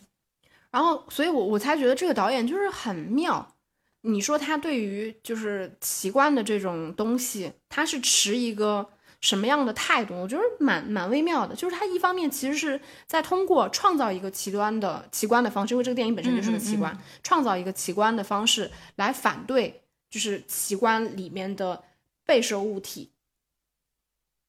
[0.72, 3.56] 然后，所以我我才觉得这个导演就是很妙。
[4.04, 8.90] 你说他对于就是奇观的这种东西，他是持一个
[9.22, 10.16] 什么样的态度？
[10.16, 11.56] 我觉得蛮蛮微妙的。
[11.56, 21.84] 就是他一方面其实是在通过创造一个奇观的奇观的方式，因为这个电影本身就是个奇观，创造一个奇观的方式来反对就是奇观里面的
[22.26, 23.12] 被摄物体，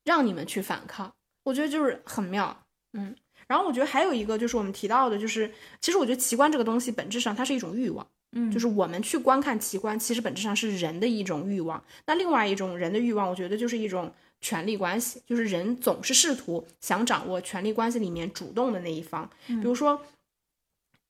[0.05, 1.13] 让你们去反抗。
[1.45, 3.15] 我觉得就是很妙，嗯。
[3.49, 11.83] 然后我觉得还有一个就是我们提到的，就是其实我觉得奇观这个东西本质上它是一种欲望，嗯就是我们去观看奇观，其实本质上是人的一种欲望。
[12.07, 19.31] 那另外一种人的欲望，我觉得就是一种权力关系，就是人总是试图想掌握权力关系里面主动的那一方。
[19.47, 20.03] 比如说，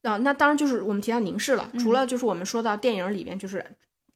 [0.02, 3.64] 啊、那当然就是我们提到凝视了，除了就是我们说到电影里边就是。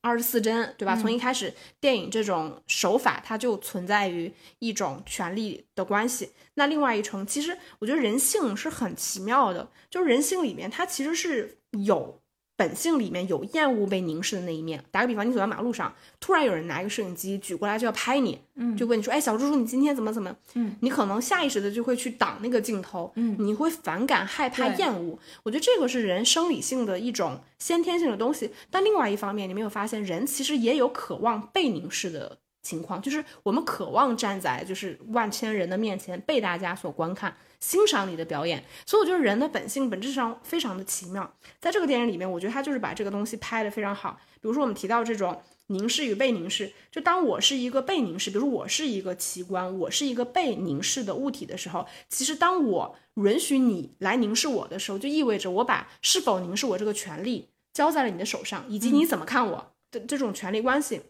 [0.02, 0.94] 二十四帧，对吧？
[0.94, 6.30] 从一开始，电影这种手法它就存在于一种权力的关系。
[6.54, 12.20] 那另外一层，其实我觉得人性是很奇妙的，就是人性里面它其实是有
[12.56, 14.82] 本性里面有厌恶被凝视的那一面。
[14.90, 25.18] 打个比方，你走在马路上，突然有人拿一个摄影机举过来就要拍你，嗯就问你说：“哎，小猪猪，你今天怎么怎么？”嗯，你可能下意识的就会去挡那个镜头，嗯你会反感、害怕、厌恶。
[25.42, 28.50] 我觉得这个是人生理性的一种先天性的东西。
[28.70, 37.36] 但另外一方面，你没有发现人其实也有渴望被凝视的情况，就是我们渴望站在就是万千人的面前被大家所观看。
[37.60, 41.34] 欣赏你的表演，所以我觉得人的本性本质上非常的奇妙。
[41.58, 44.18] 在这个电影里面，我觉得他就是把这个东西拍得非常好。
[44.34, 61.00] 比如说我们提到这种凝视与被凝视，就当我是一个被凝视，比如我是一个奇观，我是一个被凝视的物体的时候，其实当我允许你来凝视我的时候，就意味着我把是否凝视我这个权利交在了你的手上，以及你怎么看我的这种权利关系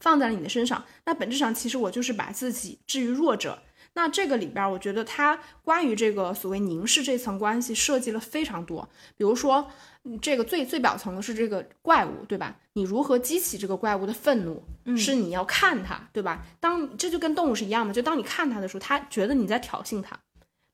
[0.00, 0.84] 放在了你的身上。
[1.06, 3.62] 那本质上，其实我就是把自己置于弱者。
[3.94, 8.88] 那这个里边儿，我觉得它关于这个所谓凝视这层关系设计了非常多。
[9.16, 9.68] 比如说，
[10.04, 12.56] 嗯这个最最表层的是这个怪物，对吧？
[12.74, 14.62] 你如何激起这个怪物的愤怒？
[14.96, 16.46] 是你要看它，对吧？
[16.60, 20.18] 当这就跟动物是一样的，就当你看它的时候，它觉得你在挑衅它，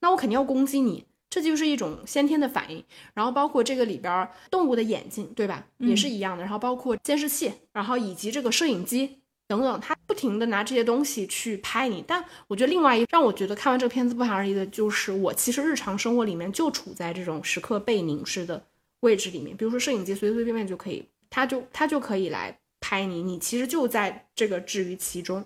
[0.01, 1.07] 那我肯定要攻击你。
[1.29, 5.67] 这就是一种先天的反应，然后包括这个里边儿动物的眼睛，对吧？
[5.79, 6.43] 也是一样的。
[6.45, 12.03] 然后包括监视器，然后以及这个摄影机，等等，他不停的拿这些东西去拍你。
[12.07, 18.63] 但我觉得另外一让我觉得看完这个片子不寒而栗的就是，我其实日常生活里面就处在这种时刻被凝视的
[19.01, 19.57] 位置里面。
[19.57, 25.45] 比如说摄影机随随便便就可以，它就它就可以来拍你，你其实就在这个置于其中。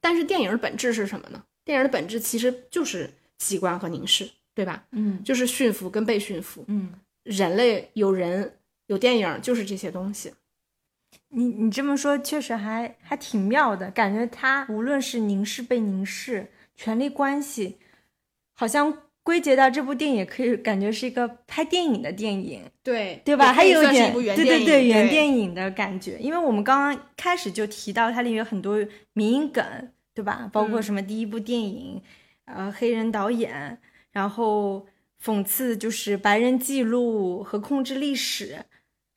[0.00, 1.42] 但是电影的本质是什么呢？
[1.64, 3.08] 电影的本质其实就是
[3.38, 4.84] 习惯和凝视，对吧？
[4.90, 6.64] 嗯就是驯服跟被驯服。
[6.68, 8.58] 嗯，人类有人
[8.88, 10.32] 有电影，就是这些东西。
[11.34, 17.78] 你你这么说确实还还挺妙的，感觉他无论是凝视被凝视，权力关系，
[18.52, 22.62] 好像归结到这部电影，也可以感觉是一个拍电影的电影。
[22.82, 23.52] 对对吧？
[23.52, 25.08] 还有一点，对，对对，原。
[25.08, 26.18] 电影的感觉。
[26.18, 29.64] 因为我们刚刚开始就提到它里面有很多民音梗，
[30.12, 30.50] 对吧？
[30.52, 32.02] 包括嗯什么第一部电影，
[32.44, 33.78] 呃，黑人导演，
[34.10, 34.86] 然后
[35.24, 38.66] 讽刺就是白人记录和控制历史。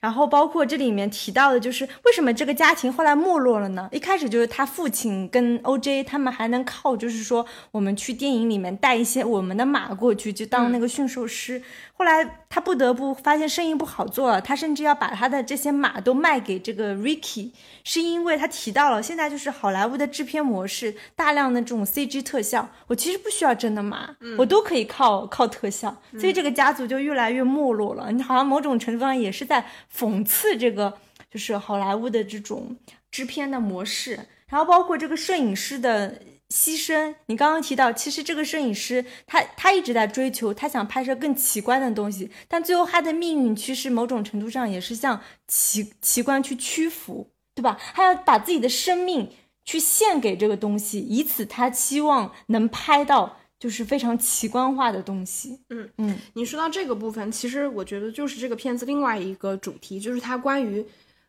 [0.05, 3.89] 然后包括这里面提到的，就是为什么这个家庭后来没落了呢？
[3.91, 11.59] 一开始就是他父亲跟 OJ 他们还能靠，就是说我们去电影里面带一些我们的马过去，就当那个驯兽师。
[11.97, 17.51] 后来他不得不发现生意不好做了，他甚至要把他的这些马都卖给这个 Ricky，
[17.83, 28.09] 是因为他提到了现在就是好莱坞的制片模式，大量的这种 CG 特效，我其实不需要真的马，我都可以靠靠特效，所以这个家族就越来越没落了。
[28.13, 30.97] 你好像某种程度上也是在讽刺这个
[31.29, 32.73] 就是好莱坞的这种
[33.11, 37.15] 制片的模式，然后包括这个摄影师的牺牲。
[37.25, 47.79] 你刚刚提到，其实这个摄影师他他一直在追求，他想拍摄更奇观的东西，但最后他的命运其实某种程度上也是向奇奇观去屈服，对吧？
[47.93, 49.29] 他要把自己的生命
[49.63, 55.59] 去献给这个东西，以此他期望能拍到就是非常奇观化的东西。
[55.69, 60.85] 嗯嗯你说到这个部分，其实我觉得就是这个片子另外一个主题，就是它关于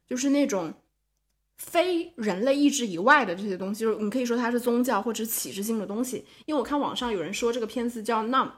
[0.07, 0.75] 就是那种
[1.57, 6.25] 非人类意志以外的这些东西，就是你可以说它是宗教或者是启示性的东西。
[6.45, 8.53] 因为我看网上有人说这个片子叫 Nump，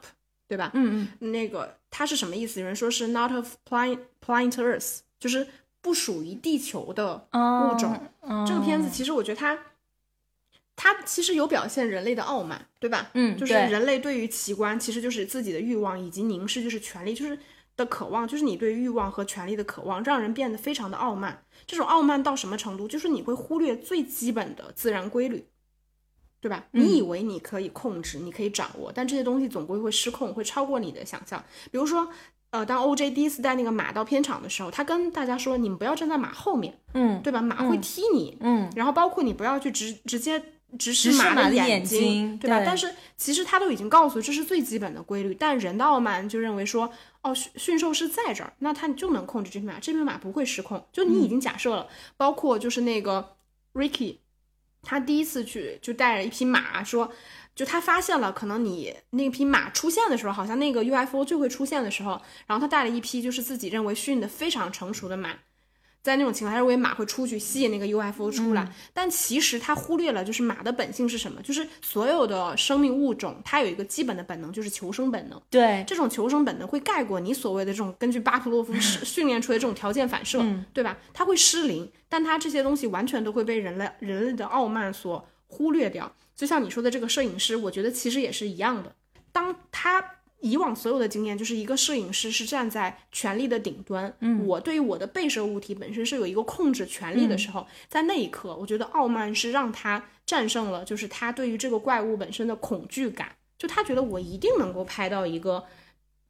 [0.47, 0.71] 对吧？
[0.73, 2.59] 嗯嗯那个它是什么意思？
[2.59, 5.47] 有人说是 Not of planet planet Earth，就是
[5.81, 7.99] 不属于地球的哦物种。
[8.21, 9.57] 哦这个片子其实我觉得它，
[10.75, 13.09] 它其实有表现人类的傲慢，对吧？
[13.13, 17.39] 嗯就是人类对于奇观，其实就是自己的欲望以及凝视，就是权力，就是
[17.77, 21.43] 的渴望，就是你对欲望和权力的渴望，让人变得非常的傲慢。
[21.69, 22.87] 这种傲慢到什么程度？
[22.87, 25.45] 就是你会忽略最基本的自然规律，
[26.41, 26.65] 对吧？
[26.73, 31.43] 嗯你以为你可以控制，你可以掌握，但这些东西总归会失控，会超过你的想象。
[31.69, 32.09] 比如说，
[32.49, 37.39] 呃，当 OJ 第一次带那个马到片场的时候，他跟大家说：“你们不要站在马后面，嗯对吧？
[37.39, 38.35] 马会踢你。
[38.39, 40.41] 嗯然后包括你不要去直直接
[40.79, 42.57] 直视马的眼睛对吧？
[42.57, 46.91] 对但是其实他都已经告诉这是最基本的规律，但人的傲慢就认为说，
[47.21, 50.87] 哦，驯驯兽师在这儿，那他就能控制这匹马，这匹马不会失控。
[50.91, 53.35] 就你已经假设了，包括就是那个
[53.73, 54.17] Ricky，
[54.81, 57.11] 他第一次去就带着一匹马说。
[57.55, 65.35] 就他发现了，可能你那匹马出现的时候，好像那个 UFO 就会出现的时候，然后他带了一匹就是自己认为训的非常成熟的马，
[66.01, 71.41] 在那种情况，下认为马会出去吸引那个 UFO 出来，但其实他忽略了，就是马的本性是什么？
[71.41, 75.41] 就是所有的生命物种，它有一个基本的本能，就是求生本能。
[75.49, 80.43] 对这种求生本能会盖过你所谓的这种根据巴甫洛夫训 训练出来的这种条件反射，
[80.73, 80.97] 对吧？
[81.13, 86.11] 它会失灵，但它这些东西完全都会被人类人类的傲慢所忽略掉。
[86.35, 88.95] 就像你说的这个摄影师，我觉得其实也是一样的。
[89.31, 90.03] 当他
[90.41, 105.65] 以往所有的经验，就是一个摄影师是站在权力的顶端，嗯，我对于我的被摄物体本身是有一个控制权力的时候，在那一刻，我觉得傲慢是让他战胜了，就是他对于这个怪物本身的恐惧感，就他觉得我一定能够拍到一个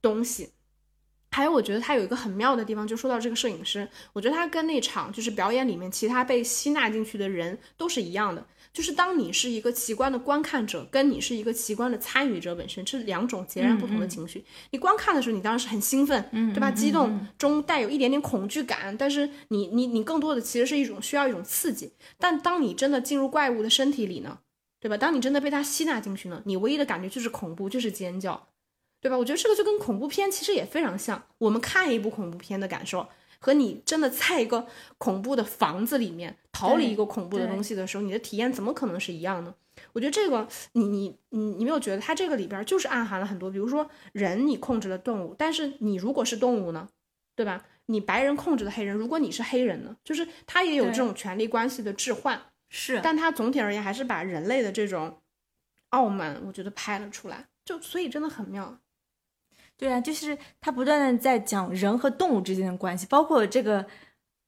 [0.01, 0.49] 东西。
[1.31, 14.43] 还有，我觉得他有一个很妙的地方，就说到这个摄影师，我觉得他跟那场就是表演里面其他被吸纳进去的人都是一样的，就是当你是一个奇观的观看者，跟你是一个奇观的参与者本身是两种截然不同的情绪。
[14.71, 16.71] 你观看的时候，你当然是很兴奋，对吧？
[16.71, 21.93] 激动中带有一点点恐惧感，但是你你你更多的其实是一种需要一种刺激。
[22.17, 24.39] 但当你真的进入怪物的身体里呢，
[24.79, 24.97] 对吧？
[24.97, 28.47] 当你真的被它吸纳进去呢，你唯一的感觉就是恐怖，就是尖叫。
[29.01, 29.17] 对吧？
[29.17, 31.23] 我觉得这个就跟恐怖片其实也非常像。
[31.37, 33.07] 我们看一部恐怖片的感受，
[33.39, 39.53] 和你真的在一个恐怖的房子里面逃离一个恐怖的东西的时候，你的体验怎么可能是一样呢？
[39.93, 46.89] 我觉得这个，你你你你没有觉得它这个里边就是暗含了很多，比如说人你控制了动物，但是你如果是动物呢，
[47.35, 47.65] 对吧？
[47.85, 52.39] 你白人控制的黑人，如果你是黑人呢，就是他也有这种权力关系的置换，
[52.69, 55.21] 是但他总体而言还是把人类的这种
[55.89, 58.77] 傲慢，我觉得拍了出来，就所以真的很妙。
[59.79, 63.85] 对啊，就是他不断的在讲人和动物之间的关系，包括这个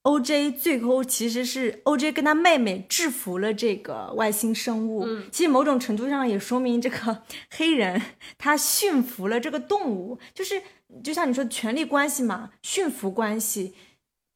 [0.03, 0.51] O.J.
[0.51, 2.11] 最后其实是 O.J.
[2.11, 7.23] 跟他妹妹制服了这个外星生物，嗯其实某种程度上也说明这个
[7.55, 8.01] 黑人
[8.38, 10.61] 他驯服了这个动物，就是
[11.01, 13.73] 就像你说的权力关系嘛，驯服关系，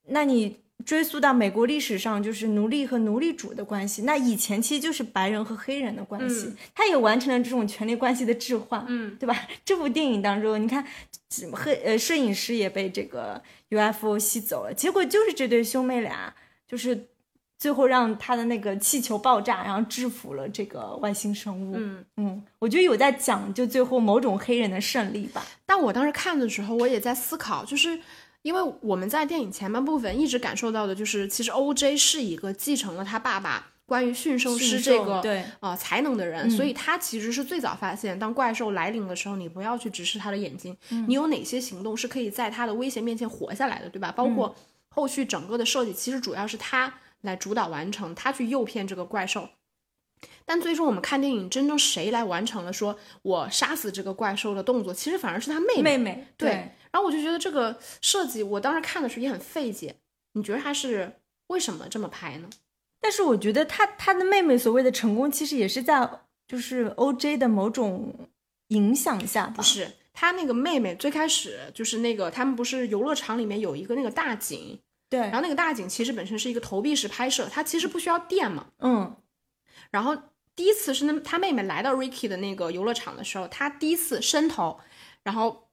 [0.07, 4.03] 那你追溯到美国历史上，就是奴隶和奴隶主的关系。
[4.03, 9.35] 那以前其实就是白人和黑人的关系，他也完成了这种权力关系的置换，嗯，对吧？
[9.65, 10.85] 这部电影当中，你看，
[11.51, 16.33] 黑呃摄影师也被这个 UFO 吸走了，结果就是这对兄妹俩，
[16.67, 17.07] 就是
[17.57, 21.73] 最后让他的那个气球爆炸，然后制服了这个外星生物。
[21.75, 25.43] 嗯嗯，我觉得有在讲就最后某种黑人的胜利吧。
[25.65, 27.99] 但我当时看的时候，我也在思考，就是
[28.45, 31.97] 因为我们在电影前半部分一直感受到的，就是其实 O.J.
[31.97, 44.11] 是一个继承了他爸爸关于驯兽师这个兽对呃才能的人，嗯所以他其实是最早发现，当怪兽来临的时候，你不要去直视他的眼睛，嗯你有哪些行动是可以在他的威胁面前活下来的，对吧？
[44.11, 44.55] 包嗯括
[44.89, 49.49] 后续整个的设计，其实主要是他来主导完成，他去诱骗这个怪兽。
[50.45, 59.97] 但最终我们看电影，真正谁来完成了说我杀死这个怪兽的动作，其实反而是他妹妹妹对，然后我就觉得这个设计，我当时看的时候也很费解。
[60.31, 62.49] 你觉得他是为什么这么拍呢？
[63.01, 66.09] 但是我觉得他他的妹妹所谓的成功，其实也是在
[66.47, 67.37] 就是 O.J.
[67.37, 68.29] 的某种
[68.69, 69.55] 影响下吧。
[69.57, 74.79] 不是，他那个妹妹最开始就是那个他们不是游乐场里面有一个那个大景，
[75.09, 78.67] 对，然后那个大景其实本身是一个投币式拍摄，它其实不需要电嘛。
[78.79, 79.13] 嗯
[79.91, 80.15] 然后
[80.55, 84.79] 第一次是那他妹妹来到 Ricky 的那个游乐场的时候，他第一次伸头，
[85.23, 85.64] 然后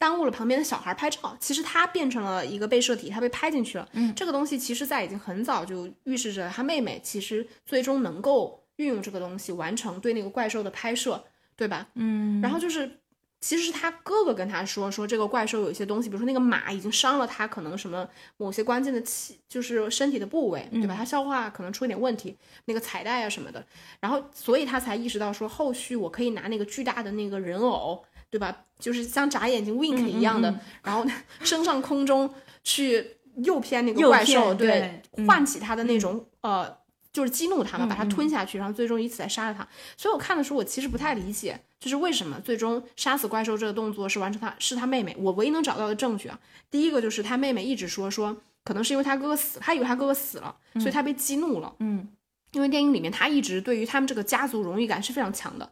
[0.00, 1.36] 耽误了旁边的小孩拍照。
[1.38, 3.86] 其实他变成了一个被摄体，他被拍进去了。
[3.92, 11.22] 嗯这个东西其实在已经很早就预示着他妹妹其实最终能够运用这个东西完成对那个怪兽的拍摄，
[11.54, 11.86] 对吧？
[11.96, 12.98] 嗯，然后就是，
[13.42, 20.94] 其实是他哥哥跟他说，说这个怪兽有一些东西，比如说那个马已经伤了他，可能什么某些关键的器，就是身体的部位，对吧？
[20.96, 22.34] 他消化可能出一点问题，
[22.64, 23.62] 那个彩带啊什么的。
[24.00, 28.64] 然后，所以他才意识到说，后续我可以拿那个巨大的那个人偶，对吧？
[28.78, 31.04] 就是像眨眼睛 wink 一样的，嗯然后
[31.42, 32.32] 升上空中
[32.64, 36.78] 去诱骗那个怪兽，骗对嗯唤起他的那种、呃。
[37.12, 39.66] 就是激怒他嘛，把他嗯嗯吞下去，然后最终以此来杀了他。
[39.96, 45.12] 所以我看的时候，我其实不太理解，就是为什么最终杀死怪兽这个动作是完成他是他妹妹。
[45.18, 46.38] 我唯一能找到的证据啊，
[46.70, 51.74] 第一个就是他妹妹一直说说，可能是因为他哥哥死，他以为他哥哥死了，所以他被激怒了。
[51.80, 52.08] 嗯
[52.52, 55.68] 因为电影里面他一直对于他们这个家族荣誉感是非常强的，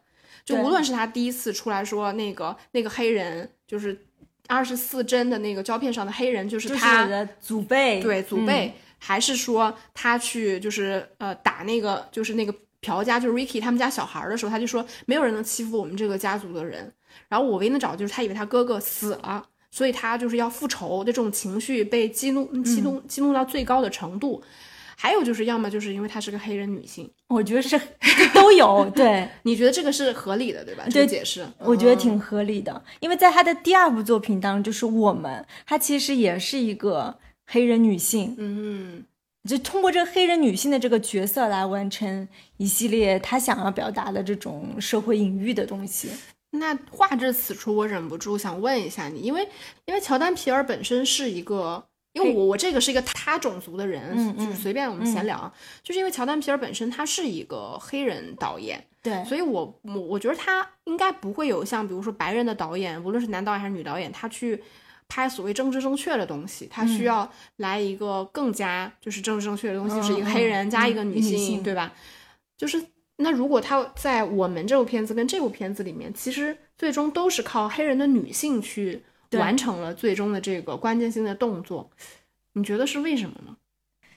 [0.57, 4.07] 就无论是他第一次出来说那个那个黑人就是
[4.46, 16.90] 二十四帧的那个胶片上的黑人就是就是他，的祖辈，对祖辈，还是说他去就是呃打那个就是那个朴家就是 Ricky 他们家小孩儿的时候，他就说没有人能欺负我们这个家族的人。
[17.28, 24.42] 然后我唯一能找的就是他以为他哥哥死了，所以他就是要复仇的这种情绪被激怒激怒激怒到最高的程度。
[25.01, 27.80] 还有就是，要么就是因为她是个黑人女性，我觉得是
[28.34, 30.82] 都有， 对你觉得这个是合理的，对吧？
[30.86, 39.05] 这对个解释，我觉得嗯挺合理的，因为在他的第二部作品当中，就是我们，她其实也是一个黑人女性，嗯，
[39.49, 42.26] 就通过这个黑人女性的这个角色来完成
[42.57, 46.11] 一系列她想要表达的这种社会隐喻的东西。
[46.51, 49.46] 那话至此处，我忍不住想问一下你，因为
[49.84, 55.52] 因为乔丹皮尔本身是一个，因为我我这个是一个他种族的人，就是随便我们闲聊啊，
[55.82, 64.62] 就是因为乔丹皮尔本身他是一个黑人导演，对，所以我我我觉得他应该不会有像比如说白人的导演，无论是男导演还是女导演，他去
[65.06, 71.92] 拍所谓政治正确的东西，他需要来一个更加就是政治正确的东西，嗯是一个黑人嗯加一个嗯女性，对吧？
[72.56, 72.82] 就是
[73.16, 79.00] 那如果他在我们这部片子跟这部片子里面，其实最终都是靠黑人的女性去对
[79.32, 81.90] 完成了最终的这个关键性的动作，
[82.54, 83.56] 你觉得是为什么呢？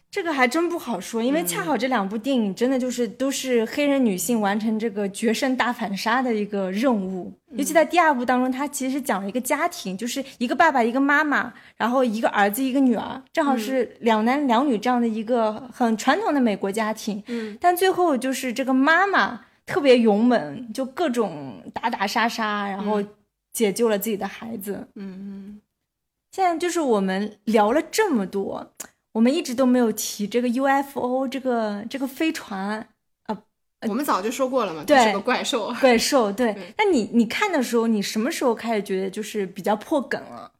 [0.09, 7.31] 这个还真不好说，因为嗯恰好这两部电影真的就是都是黑人女性完成这个决胜大反杀的一个任务。
[7.53, 17.23] 尤其在第二部当中，它其实讲了一个家庭，就是一个爸爸一个妈妈，然后一个儿子一个女儿，正好是两男两女这样的一个很传统的美国家庭。
[17.27, 23.01] 嗯，但最后就是这个妈妈特别勇猛，就各种打打杀杀，然后
[23.53, 24.87] 解救了自己的孩子。
[24.95, 25.61] 嗯嗯
[26.31, 28.71] 现在就是我们聊了这么多，
[29.11, 32.87] 我们一直都没有提这个 UFO 这个这个飞船
[33.23, 33.37] 啊，
[33.87, 35.73] 我们早就说过了嘛，对它是个怪兽。
[35.81, 36.31] 怪兽。
[36.31, 40.53] 对对，那你你看的时候，你什么时候开始觉得就是比较破梗了？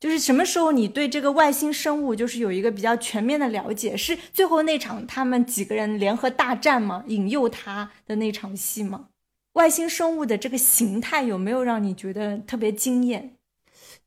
[0.00, 3.96] 就是什么时候你对这个外星生物就是有一个比较全面的了解？
[3.96, 7.04] 是最后那场他们几个人联合大战吗？
[7.06, 9.10] 引诱他的那场戏吗？
[9.54, 13.36] 外星生物的这个形态有没有让你觉得特别惊艳？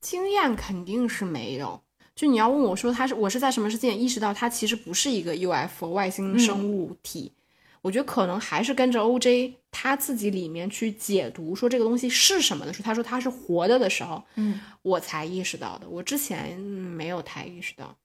[0.02, 1.82] 惊艳肯定是没有。
[2.16, 7.34] 就你要问我说，他是我是在什么时间意识到它其实不是一个 UFO 外星生物体？
[7.82, 15.88] 我觉得可能还是跟着 OJ 他自己里面去解读说这个东西是什么的时候，他说它是活的的时候，嗯，我才意识到的。
[15.88, 16.64] 我之前嗯
[16.96, 17.96] 没有太意识到。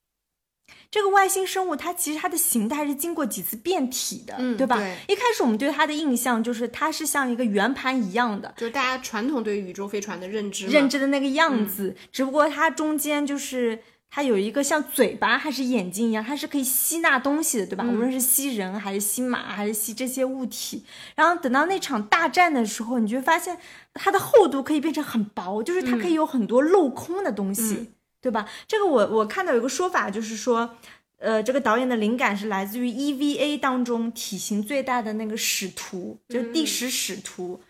[0.91, 4.77] 这个外星生物它其实它的形态是经过几次变体的，嗯对吧？
[4.77, 13.79] 对一开始我们对它的印象就是它是像一个圆盘一样的，就是大家传统对宇宙飞船的认知，认知的那个嗯样子，只不过它中间就是
[14.11, 17.85] 它有一个像嘴巴还是眼睛一样，它是可以吸纳东西的，对吧？
[17.87, 23.57] 嗯无论是吸人还是吸马还是吸这些物体，然后等到那场大战的时候，你就会发现
[23.95, 27.87] 它的厚度可以变成很薄，就是它可以有很多镂空的东西，嗯
[28.21, 28.49] 对吧？
[28.67, 30.77] 这个我我看到有一个说法，就是说。
[31.23, 37.61] 呃，这个导演的灵感是来自于 EVA 当中体型最大的那个使徒，就是第十使徒、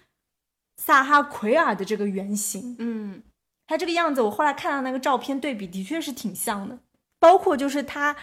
[0.77, 2.77] 萨哈奎尔的这个原型。
[2.79, 3.21] 嗯
[3.67, 6.79] 他这个样子，我后来看到那个照片对比，的确是挺像的。
[7.19, 8.15] 包括就是他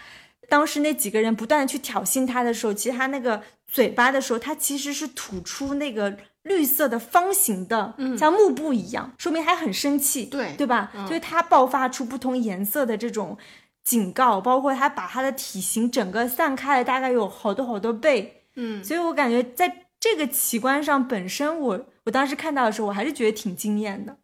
[0.48, 6.18] 当时那几个人不断的去挑衅他的时候，其实他那个嘴巴的时候，他其实是吐出那个
[6.48, 10.92] 绿色的方形的，像幕布一样，说明还很生气，对对吧？
[11.08, 13.38] 所以他爆发出不同颜色的这种
[13.84, 18.44] 警告，包括他把他的体型整个散开了，大概有好多好多倍。
[18.56, 24.18] 嗯，所以我感觉在这个奇观上本身我，我当时看到的时候，我还是觉得挺惊艳的。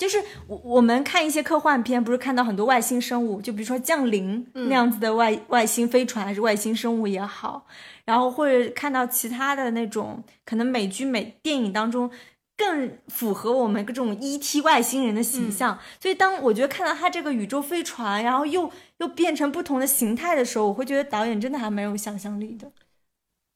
[0.00, 7.66] 就是我我们看一些科幻片，不是看到很多外星生物，就比如说降临那样子的外、外星飞船还是外星生物也好，
[8.06, 12.10] 然后或者看到其他的那种可能美剧美电影当中
[12.56, 15.78] 更符合我们这种 ET 外星人的形象。
[16.00, 22.72] 所以当我觉得看到它这个宇宙飞船，然后又又变成不同的形态的时候，我会觉得导演真的还蛮有想象力的。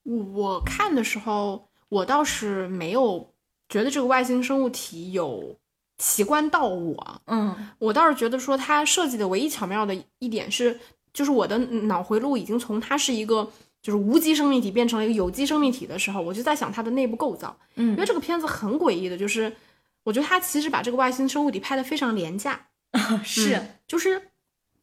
[0.02, 3.30] 我我看的时候，我倒是没有
[3.70, 5.56] 觉得这个外星生物体有
[5.98, 7.54] 奇观到我，嗯。
[7.78, 10.80] 我倒是觉得说它设计的唯一巧妙的一点是，
[11.12, 13.50] 就是我的脑回路已经从它是一个
[13.82, 17.90] 就是无机生命体变成了一个有机生命体的时候，我就在想它的内部构造，嗯。
[17.90, 19.54] 因为嗯，这个片子很诡异的，就是
[20.02, 22.68] 我觉得它其实把这个外星生物体拍得非常廉价，
[23.22, 24.20] 是、嗯就是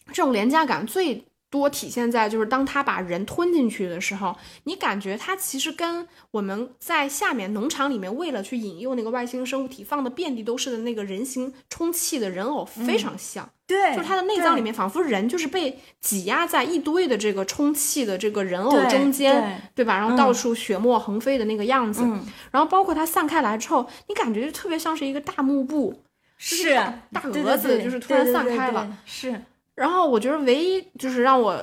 [0.08, 19.98] 这种廉价感最多体现在就是当他把人吞进去的时候，你感觉它其实跟我们在下面农场里面为了去引诱那个外星生物体放的遍地都是的那个人形充气的人偶非常像，对，就是它的内脏里面仿佛人就是被挤压在一堆的这个充气的这个人偶中间，对对吧？
[19.98, 22.26] 然后到处血沫横飞的那个样子，嗯。
[22.50, 26.02] 然后包括它散开来之后，你感觉就特别像是一个大幕布，
[26.38, 26.74] 是
[27.12, 29.42] 大对蛾子就是突然散开了是
[29.82, 31.60] 然后我觉得唯一就是让我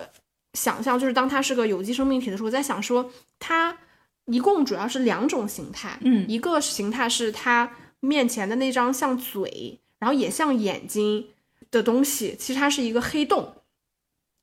[0.55, 3.09] 想象，就是当它是个有机生命体的时候，我在想说，
[3.39, 3.79] 它
[4.25, 11.29] 一共主要是两种形态，嗯一个形态是它面前的那张像嘴，然后也像眼睛
[11.71, 13.55] 的东西，其实它是一个黑洞。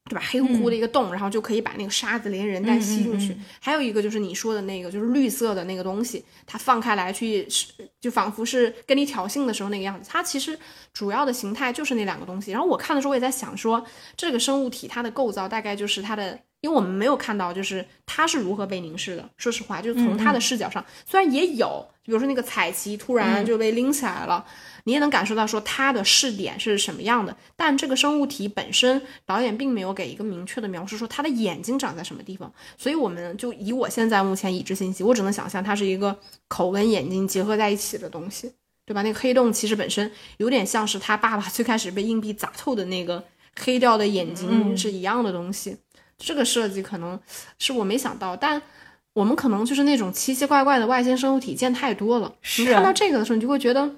[0.08, 0.22] 对吧？
[0.30, 3.34] 黑乎乎的一个洞，然后就可以把那个沙子连人带吸进去。
[3.34, 7.48] 嗯嗯嗯还有一个就是你说的那个，就是绿色的那个东西，它放开来去，
[8.00, 10.08] 就仿佛是跟你挑衅的时候那个样子。
[10.12, 10.58] 它其实
[10.94, 12.52] 主要的形态就是那两个东西。
[12.52, 13.84] 然后我看的时候，我也在想说，
[14.16, 19.30] 这个生物体它的构造大概就是它的，因为我们没有看到就是他是如何被凝视的。
[19.38, 24.44] 说实话，就是从他的视角上，虽然也有，比如说那个彩旗突然就被拎起来了。
[24.86, 32.52] 你也能感受到说他的视点是什么样的，但这个生物体本身，导演并没有给一个明确的描述，说他的眼睛长在什么地方。
[32.78, 38.52] 所以我们就以我现在目前已知信息，我只能想象它是一个口跟眼睛结合在一起的东西，
[38.86, 39.04] 对吧？
[39.04, 43.24] 那个黑洞其实本身有点像是他爸爸最开始被硬币砸透的那个
[43.56, 45.78] 黑掉的眼睛是一样的东西。
[46.18, 47.20] 这个设计可能
[47.58, 48.62] 是我没想到，但
[49.14, 53.96] 我们可能就是那种奇奇怪怪的外星生物体见太多了，你是看到这个的时候，你就会觉得。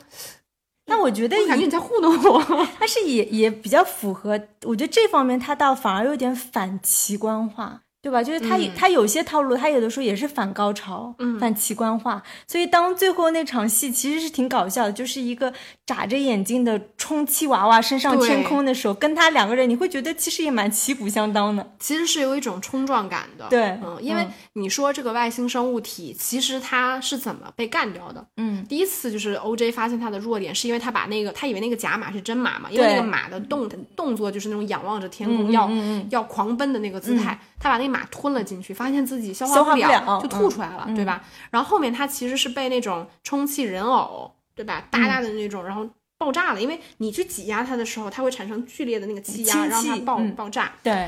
[0.89, 2.41] 那我觉得我感觉你在糊弄我。
[2.79, 8.23] 但是也也比较符合，我觉得这方面它倒反而有点反奇观化，对吧？
[8.23, 8.71] 就是他、嗯。
[8.75, 11.37] 他有些套路，他有的时候也是反高潮，嗯。
[11.39, 12.23] 反奇观化。
[12.47, 15.51] 所以当最后那场戏其实是挺搞笑的，就是一个
[15.85, 21.73] 眨着眼睛的充气娃娃升上天空的时候，跟他两个人，你会觉得其实也蛮旗鼓相当的。
[21.79, 24.31] 其实是有一种冲撞感的，对嗯，因为嗯。
[24.53, 28.25] 你说这个外星生物体，其实它是怎么被干掉的？
[28.37, 41.23] 嗯，第一次就是 OJ 发现它的弱点，是因为他把那个他以为那个假马是真马嘛，因为那个马的动动作就是那种仰望着天空、要、嗯嗯要狂奔的那个姿态，他把那个马吞了进去，发现自己消消化不不了就吐出来了，对吧？
[41.51, 44.87] 然后后面他其实是被那种充气人偶，对吧？
[44.89, 45.87] 大大的那种，然后。
[46.19, 50.71] 爆炸了，因为你去挤压它的时候，它会产生剧烈的那个气压，氢让它爆、嗯爆炸。
[50.81, 51.07] 对，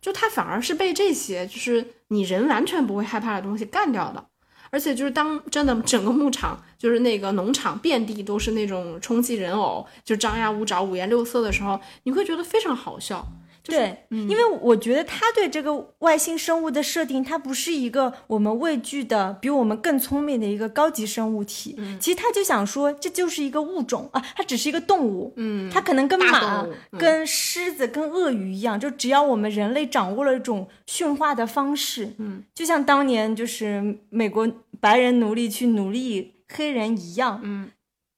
[0.00, 4.28] 就他反而是被这些就是你人完全不会害怕的东西干掉的，
[4.70, 13.26] 而且就是当真的整个牧场就是那个农场遍地都是那种充气人偶，就张牙舞爪、五颜六色的时候，你会觉得非常好笑。
[13.66, 21.74] 对，因为我觉得他对这个外星生物的设定，它不是一个我们畏惧的、比我们更聪明的一个高级生物体。
[21.78, 25.32] 嗯其实他就想说，这就是一个物种啊，它只是一个动物。
[25.36, 34.48] 嗯它可能跟马、嗯跟狮子、跟鳄鱼一样，就只要我们人类掌握了一种驯化的方式，嗯，就像当年就是美国
[34.78, 37.70] 白人奴隶去奴隶黑人一样，嗯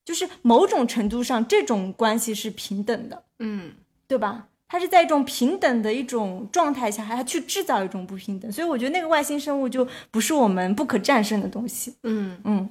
[0.05, 3.25] 就是某种程度上，这种关系是平等的。
[3.39, 3.73] 嗯
[4.07, 4.49] 对吧？
[4.69, 11.95] 它是在一种平等的一种状态下，还去制造一种不平等，所以我觉得那个外星生物就不是我们不可战胜的东西。
[12.03, 12.69] 嗯，嗯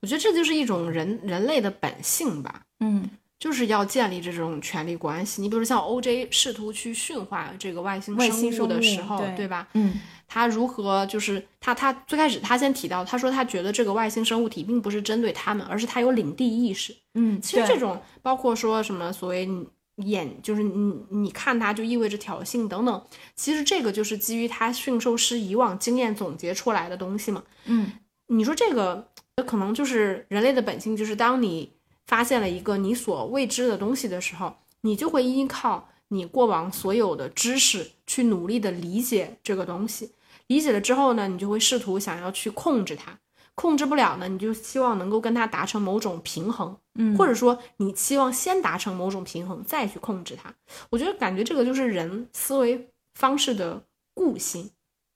[0.00, 2.62] 我觉得这就是一种人人类的本性吧。
[2.80, 5.42] 嗯就是要建立这种权力关系。
[5.42, 9.68] 你比如像 OJ 试图去驯化这个外星生物的时候，对吧？
[9.74, 16.96] 嗯他如何就是他他最开始他先提到，他说他觉得这个外星生物体并不是针对他们，而是他有领地意识。
[17.14, 19.66] 嗯，其实这种包括说什么所谓你
[19.96, 27.42] 眼就是你你看它就意味着挑衅等等，其实这个就是基于他驯兽师以往经验总结出来的东西嘛。
[27.66, 27.92] 嗯
[28.26, 29.08] 你说这个
[29.46, 31.72] 可能就是人类的本性，就是当你
[32.06, 40.12] 发现了一个你所未知的东西的时候，你就会依靠你过往所有的知识去努力的理解这个东西。
[40.46, 43.18] 理解了之后呢，你就会试图想要去控制它，
[43.54, 50.52] 控制不了呢，你就希望能够跟它达成某种平衡，嗯，或者说你期望先达成某种平衡，再去控制它。
[50.90, 53.82] 我觉得感觉这个就是人思维方式的
[54.14, 54.70] 固性，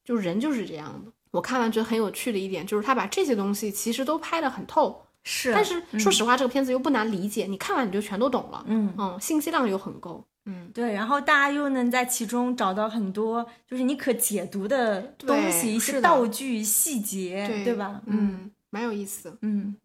[0.04, 1.12] 就是人就是这样的。
[1.30, 18.00] 我看完觉得很有趣的一点就是他把这些东西其实都拍得很透，是，但是说实话，这个片子又不难理解，你看完你就全都懂了，嗯嗯，信息量又很够，嗯，对，然后大家又能在其中找到很多就是你可解读的东西，一些道具、细节，对对吧？
[18.06, 19.36] 嗯，蛮有意思。
[19.42, 19.76] 嗯，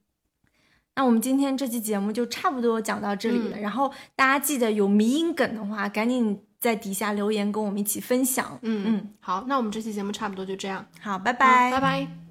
[0.96, 3.58] 那我们今天这期节目就差不多讲到这里了。
[3.58, 8.60] 嗯然后大家记得有迷因梗的话，赶紧在底下留言跟我们一起分享。
[8.62, 12.23] 嗯嗯，好，那我们这期节目差不多就这样，好，拜好拜，拜拜。